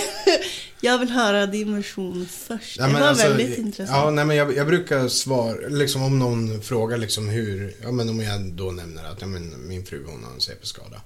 jag 0.82 0.98
vill 1.00 1.10
höra 1.10 1.46
din 1.46 1.76
version 1.76 2.28
först. 2.32 2.78
Ja, 2.80 2.88
det 2.88 2.94
var 2.94 3.00
alltså, 3.02 3.28
väldigt 3.28 3.50
Ja, 3.58 3.64
intressant. 3.64 4.16
nej, 4.16 4.26
men 4.26 4.38
jag, 4.38 4.56
jag 4.56 4.68
brukar 4.68 5.08
svara, 5.08 5.56
liksom 5.68 6.04
om 6.04 6.20
någon 6.20 6.62
frågar 6.62 6.98
liksom 6.98 7.30
hur, 7.30 7.76
ja 7.84 7.92
men 7.92 8.10
om 8.10 8.20
jag 8.22 8.42
då 8.42 8.72
nämner 8.72 9.04
att 9.06 9.22
ja, 9.22 9.28
men 9.28 9.68
min 9.68 9.86
fru 9.86 10.06
hon 10.08 10.24
har 10.24 10.32
en 10.34 10.42
CP-skada. 10.42 11.02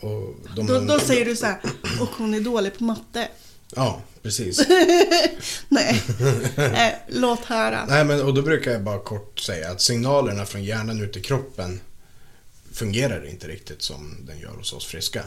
Och 0.00 0.34
de, 0.56 0.66
Då, 0.66 0.80
då 0.80 0.98
säger 0.98 1.24
du 1.24 1.36
så 1.36 1.46
här, 1.46 1.60
och 2.00 2.08
hon 2.08 2.34
är 2.34 2.40
dålig 2.40 2.78
på 2.78 2.84
matte. 2.84 3.28
Ja, 3.76 4.02
precis. 4.22 4.66
Nej, 5.68 6.02
eh, 6.56 6.92
låt 7.08 7.44
höra. 7.44 7.84
Nej, 7.88 8.04
men 8.04 8.22
och 8.22 8.34
då 8.34 8.42
brukar 8.42 8.70
jag 8.70 8.82
bara 8.82 8.98
kort 8.98 9.38
säga 9.38 9.70
att 9.70 9.80
signalerna 9.80 10.46
från 10.46 10.64
hjärnan 10.64 11.00
ut 11.00 11.16
i 11.16 11.20
kroppen 11.20 11.80
fungerar 12.84 13.26
inte 13.26 13.48
riktigt 13.48 13.82
som 13.82 14.16
den 14.26 14.38
gör 14.38 14.50
hos 14.56 14.72
oss 14.72 14.86
friska. 14.86 15.24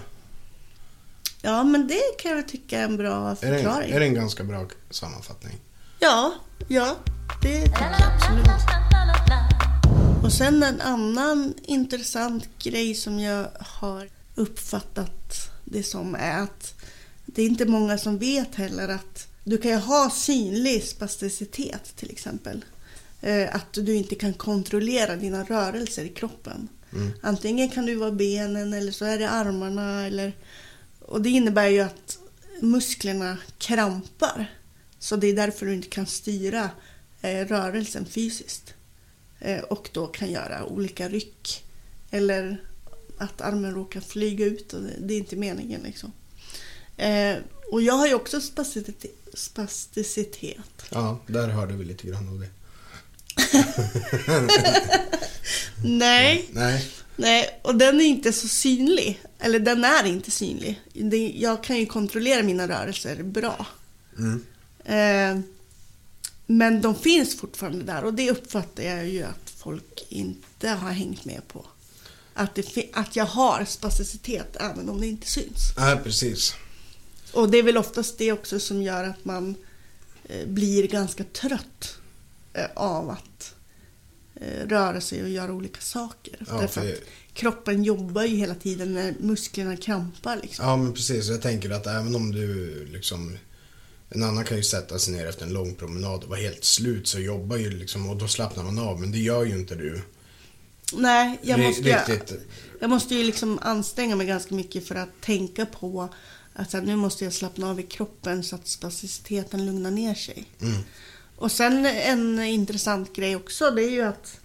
Ja, 1.42 1.64
men 1.64 1.88
det 1.88 2.18
kan 2.20 2.32
jag 2.32 2.48
tycka 2.48 2.80
är 2.80 2.84
en 2.84 2.98
bra 2.98 3.30
Är 3.30 3.52
det, 3.52 3.58
förklaring. 3.58 3.92
är 3.92 4.00
det 4.00 4.06
en 4.06 4.14
ganska 4.14 4.44
bra 4.44 4.68
sammanfattning? 4.90 5.54
Ja, 6.00 6.34
ja, 6.68 6.96
det 7.42 7.62
tycker 7.62 7.82
jag 8.00 8.14
absolut. 8.16 8.48
Och 10.24 10.34
sen 10.34 10.64
en 10.64 10.82
annan 10.82 11.54
intressant 11.64 12.50
grej 12.64 12.96
som 12.96 13.20
jag 13.20 13.48
har 13.60 14.10
uppfattat 14.36 15.50
det 15.66 15.84
som 15.84 16.16
är 16.16 16.40
att 16.44 16.74
det 17.26 17.42
är 17.42 17.46
inte 17.46 17.66
många 17.66 17.98
som 17.98 18.18
vet 18.18 18.56
heller 18.56 18.88
att 18.90 19.28
du 19.44 19.58
kan 19.58 19.72
ju 19.72 19.78
ha 19.78 20.10
synlig 20.10 20.84
spasticitet 20.84 21.96
till 21.96 22.12
exempel. 22.12 22.66
Eh, 23.22 23.56
Att 23.56 23.74
du 23.74 23.96
inte 23.96 24.16
kan 24.16 24.34
kontrollera 24.34 25.16
dina 25.16 25.44
rörelser 25.44 26.06
i 26.06 26.10
kroppen. 26.10 26.68
Mm. 26.96 27.12
Antingen 27.22 27.70
kan 27.70 27.86
det 27.86 27.96
vara 27.96 28.12
benen 28.12 28.74
eller 28.74 28.92
så 28.92 29.06
är 29.06 29.20
det 29.20 29.30
armarna. 29.30 30.06
Eller, 30.08 30.34
och 31.00 31.22
det 31.22 31.30
innebär 31.30 31.68
ju 31.68 31.80
att 31.80 32.18
musklerna 32.62 33.38
krampar. 33.58 34.52
Så 35.00 35.16
det 35.16 35.28
är 35.28 35.36
därför 35.36 35.66
du 35.66 35.74
inte 35.74 35.88
kan 35.88 36.06
styra 36.06 36.70
eh, 37.22 37.48
rörelsen 37.48 38.06
fysiskt. 38.06 38.74
Eh, 39.40 39.60
och 39.60 39.90
då 39.94 40.08
kan 40.08 40.32
göra 40.32 40.66
olika 40.66 41.10
ryck. 41.10 41.64
Eller 42.12 42.62
att 43.18 43.42
armen 43.42 43.74
råkar 43.74 44.02
flyga 44.02 44.46
ut 44.46 44.74
och 44.74 44.82
det, 44.82 44.94
det 45.00 45.14
är 45.14 45.18
inte 45.18 45.36
meningen 45.36 45.82
liksom. 45.82 46.12
Eh, 46.98 47.38
och 47.72 47.82
jag 47.82 47.94
har 47.94 48.08
ju 48.08 48.14
också 48.14 48.42
spasticitet. 48.42 49.12
spasticitet. 49.34 50.86
Ja, 50.92 51.20
där 51.28 51.48
hörde 51.48 51.74
vi 51.74 51.86
lite 51.86 52.08
grann 52.08 52.30
av 52.30 52.40
det. 52.40 52.50
Nej, 55.84 56.50
Nej, 56.52 56.88
nej, 57.16 57.60
och 57.62 57.76
den 57.76 58.02
är 58.02 58.06
inte 58.06 58.34
så 58.34 58.48
synlig. 58.48 59.22
Eller 59.40 59.60
den 59.60 59.84
är 59.84 60.04
inte 60.04 60.32
synlig. 60.32 60.82
Jag 61.36 61.64
kan 61.64 61.78
ju 61.78 61.86
kontrollera 61.86 62.44
mina 62.44 62.68
rörelser 62.68 63.24
bra. 63.24 63.68
mm. 64.18 64.44
Eh, 64.86 65.44
men 66.46 66.82
de 66.82 66.96
finns 66.96 67.38
fortfarande 67.38 67.84
där 67.84 68.04
och 68.04 68.14
det 68.14 68.32
uppfattar 68.32 68.84
jag 68.84 69.08
ju 69.08 69.24
att 69.24 69.54
folk 69.58 70.06
inte 70.10 70.70
har 70.70 70.92
hängt 70.92 71.26
med 71.26 71.48
på. 71.48 71.66
Att, 72.34 72.56
det, 72.56 72.90
att 72.94 73.16
jag 73.16 73.26
har 73.26 73.66
spasticitet 73.66 74.58
även 74.60 74.90
om 74.90 75.02
det 75.02 75.08
inte 75.08 75.28
syns. 75.28 75.74
Nej, 75.78 75.98
precis. 76.04 76.56
Och 77.34 77.50
det 77.50 77.58
är 77.58 77.64
väl 77.64 77.78
oftast 77.78 78.18
det 78.18 78.32
också 78.32 78.60
som 78.60 78.82
gör 78.82 79.04
att 79.04 79.26
man 79.26 79.56
eh, 80.24 80.48
blir 80.48 80.88
ganska 80.88 81.24
trött 81.24 81.96
av 82.76 83.10
att 83.10 83.56
eh, 84.36 84.68
röra 84.68 85.02
sig 85.02 85.24
och 85.24 85.30
göra 85.30 85.54
olika 85.54 85.82
saker. 85.82 86.36
Ja, 86.48 86.54
Därför 86.62 86.82
för- 86.82 86.92
att 86.94 87.00
kroppen 87.34 87.84
jobbar 87.84 88.24
ju 88.24 88.36
hela 88.38 88.56
tiden 88.56 88.94
när 88.94 89.16
musklerna 89.20 89.78
krampar. 89.78 90.40
Liksom. 90.42 90.66
Ja, 90.66 90.78
men 90.78 90.94
precis. 90.94 91.30
Jag 91.30 91.42
tänker 91.42 91.70
att 91.70 91.88
även 91.88 92.16
om 92.16 92.32
du 92.32 92.86
liksom... 92.86 93.38
En 94.10 94.24
annan 94.24 94.46
kan 94.46 94.58
ju 94.58 94.64
sätta 94.64 95.00
sig 95.00 95.14
ner 95.14 95.26
efter 95.28 95.46
en 95.46 95.54
lång 95.54 95.76
promenad 95.76 96.24
och 96.24 96.30
vara 96.30 96.40
helt 96.40 96.64
slut 96.64 97.08
så 97.08 97.20
jobbar 97.20 97.58
ju 97.58 97.70
liksom 97.70 98.10
och 98.10 98.18
då 98.18 98.28
slappnar 98.28 98.64
man 98.64 98.80
av. 98.80 99.00
Men 99.00 99.12
det 99.12 99.18
gör 99.20 99.44
ju 99.46 99.60
inte 99.60 99.76
du. 99.76 100.02
Nej, 100.94 101.40
jag 101.42 101.60
måste, 101.60 101.82
ju, 101.82 101.96
Riktigt. 101.96 102.34
jag 102.82 102.90
måste 102.90 103.16
ju 103.16 103.24
liksom 103.24 103.60
anstränga 103.62 104.16
mig 104.16 104.28
ganska 104.28 104.56
mycket 104.56 104.88
för 104.88 104.96
att 104.96 105.10
tänka 105.22 105.66
på 105.66 106.10
att 106.54 106.74
här, 106.74 106.82
nu 106.82 106.96
måste 106.96 107.24
jag 107.24 107.34
slappna 107.34 107.70
av 107.70 107.80
i 107.80 107.84
kroppen 107.84 108.44
så 108.44 108.56
att 108.56 108.68
spasticiteten 108.68 109.66
lugnar 109.66 109.92
ner 109.92 110.16
sig. 110.16 110.46
Mm. 110.62 110.78
Och 111.36 111.52
sen 111.52 111.86
en 111.86 112.40
intressant 112.40 113.16
grej 113.16 113.36
också, 113.36 113.72
det 113.72 113.84
är 113.84 113.90
ju 113.90 114.02
att 114.02 114.40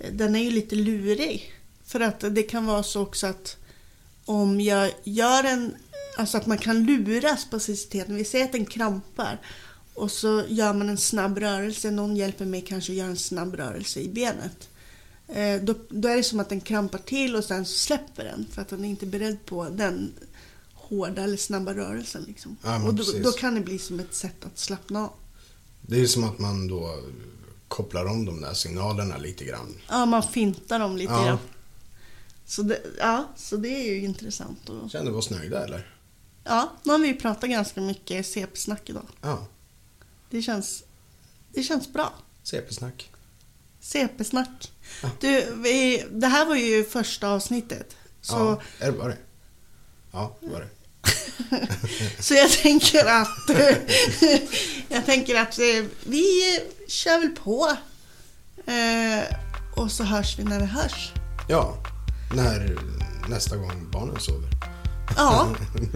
eh, 0.00 0.12
den 0.12 0.36
är 0.36 0.42
ju 0.44 0.50
lite 0.50 0.74
lurig. 0.76 1.52
För 1.84 2.00
att 2.00 2.20
det 2.30 2.42
kan 2.42 2.66
vara 2.66 2.82
så 2.82 3.02
också 3.02 3.26
att 3.26 3.56
om 4.24 4.60
jag 4.60 4.92
gör 5.04 5.44
en, 5.44 5.74
alltså 6.18 6.36
att 6.36 6.46
man 6.46 6.58
kan 6.58 6.84
lura 6.84 7.36
spasticiteten. 7.36 8.14
Vi 8.16 8.24
säger 8.24 8.44
att 8.44 8.52
den 8.52 8.66
krampar 8.66 9.40
och 9.94 10.10
så 10.10 10.42
gör 10.48 10.74
man 10.74 10.88
en 10.88 10.98
snabb 10.98 11.38
rörelse, 11.38 11.90
någon 11.90 12.16
hjälper 12.16 12.44
mig 12.44 12.60
kanske 12.60 12.92
att 12.92 12.96
göra 12.96 13.08
en 13.08 13.16
snabb 13.16 13.54
rörelse 13.54 14.00
i 14.00 14.08
benet. 14.08 14.68
Eh, 15.28 15.62
Då, 15.62 15.74
då 15.88 16.08
är 16.08 16.16
det 16.16 16.22
som 16.22 16.40
att 16.40 16.48
den 16.48 16.60
krampar 16.60 16.98
till 16.98 17.36
och 17.36 17.44
sen 17.44 17.66
släpper 17.66 18.24
den 18.24 18.46
för 18.52 18.62
att 18.62 18.68
den 18.68 18.84
är 18.84 18.88
inte 18.88 19.06
beredd 19.06 19.46
på 19.46 19.68
den 19.68 20.12
hårda 20.74 21.22
eller 21.22 21.36
snabba 21.36 21.74
rörelser. 21.74 22.20
Liksom. 22.26 22.56
Ja, 22.62 22.84
och 22.86 22.94
då, 22.94 23.04
då 23.22 23.32
kan 23.32 23.54
det 23.54 23.60
bli 23.60 23.78
som 23.78 24.00
ett 24.00 24.14
sätt 24.14 24.44
att 24.44 24.58
slappna 24.58 25.04
av. 25.04 25.12
Det 25.82 25.96
är 25.96 26.00
ju 26.00 26.08
som 26.08 26.24
att 26.24 26.38
man 26.38 26.68
då 26.68 26.98
kopplar 27.68 28.06
om 28.06 28.24
de 28.24 28.40
där 28.40 28.54
signalerna 28.54 29.16
lite 29.16 29.44
grann. 29.44 29.74
Ja, 29.88 30.06
man 30.06 30.22
fintar 30.22 30.78
dem 30.78 30.96
lite 30.96 31.12
Ja. 31.12 31.24
grann. 31.24 31.38
Så 32.46 32.62
det, 32.62 32.82
ja, 32.98 33.28
så 33.36 33.56
det 33.56 33.68
är 33.68 33.92
ju 33.94 34.04
intressant. 34.04 34.68
Och, 34.68 34.90
Kände 34.90 35.10
vi 35.10 35.16
oss 35.16 35.30
nöjda 35.30 35.64
eller? 35.64 35.94
ja, 36.44 36.72
nu 36.84 36.92
har 36.92 36.98
vi 36.98 37.14
pratat 37.14 37.50
ganska 37.50 37.80
mycket 37.80 38.26
CP-snack 38.26 38.90
idag. 38.90 39.06
Ja, 39.20 39.46
Det 40.30 40.42
känns, 40.42 40.84
det 41.54 41.62
känns 41.62 41.92
bra. 41.92 42.12
CP-snack. 42.42 43.10
CP-snack. 43.80 44.72
Ja. 45.02 45.10
Du, 45.20 45.54
vi, 45.56 46.04
det 46.10 46.26
här 46.26 46.46
var 46.46 46.56
ju 46.56 46.84
första 46.84 47.28
avsnittet. 47.28 47.96
Så, 48.20 48.34
Ja, 48.34 48.86
är 48.86 48.92
det? 48.92 49.16
Ja, 50.12 50.36
det 50.40 50.46
var 50.48 50.60
det. 50.60 50.68
Så 52.18 52.34
jag 52.34 52.50
tänker 52.50 53.06
att, 53.06 53.50
jag 54.88 55.06
tänker 55.06 55.40
att 55.40 55.58
eh, 55.58 55.84
vi 56.04 56.58
kör 56.88 57.18
väl 57.20 57.30
på. 57.30 57.76
Eh, 58.66 59.36
och 59.76 59.90
så 59.92 60.04
hörs 60.04 60.38
vi 60.38 60.44
när 60.44 60.60
vi 60.60 60.66
hörs. 60.66 61.12
Ja, 61.48 61.76
när 62.34 62.78
nästa 63.28 63.56
gång 63.56 63.88
barnen 63.92 64.20
sover. 64.20 64.48
Ja, 65.16 65.48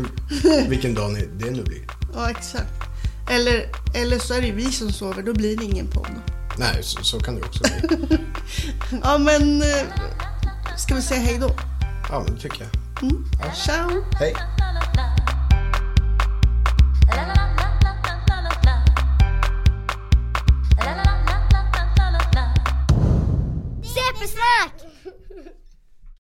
Vilken 0.69 0.95
dag 0.95 1.17
det 1.39 1.51
nu 1.51 1.62
blir. 1.62 1.87
ja 2.15 2.31
exakt. 2.31 2.73
Eller, 3.31 3.69
eller 3.95 4.19
så 4.19 4.35
är 4.35 4.43
det 4.43 4.53
vi 4.53 4.73
som 4.73 4.93
sover, 4.93 5.23
då 5.23 5.33
blir 5.33 5.57
det 5.57 5.65
ingen 5.65 5.87
podd. 5.87 6.21
Nej, 6.59 6.83
så, 6.83 7.05
så 7.05 7.21
kan 7.21 7.35
det 7.35 7.43
också 7.43 7.62
bli. 7.62 8.19
Ja 9.03 9.19
men, 9.19 9.62
eh, 9.62 9.87
ska 10.77 10.95
vi 10.95 11.03
säga 11.03 11.21
hej 11.21 11.39
då? 11.39 11.51
Ja, 12.11 12.23
men 12.27 12.35
det 12.35 12.41
tycker 12.41 12.61
jag. 12.65 13.03
Mm. 13.03 13.25
Ciao! 13.55 14.05
Hej! 14.19 14.35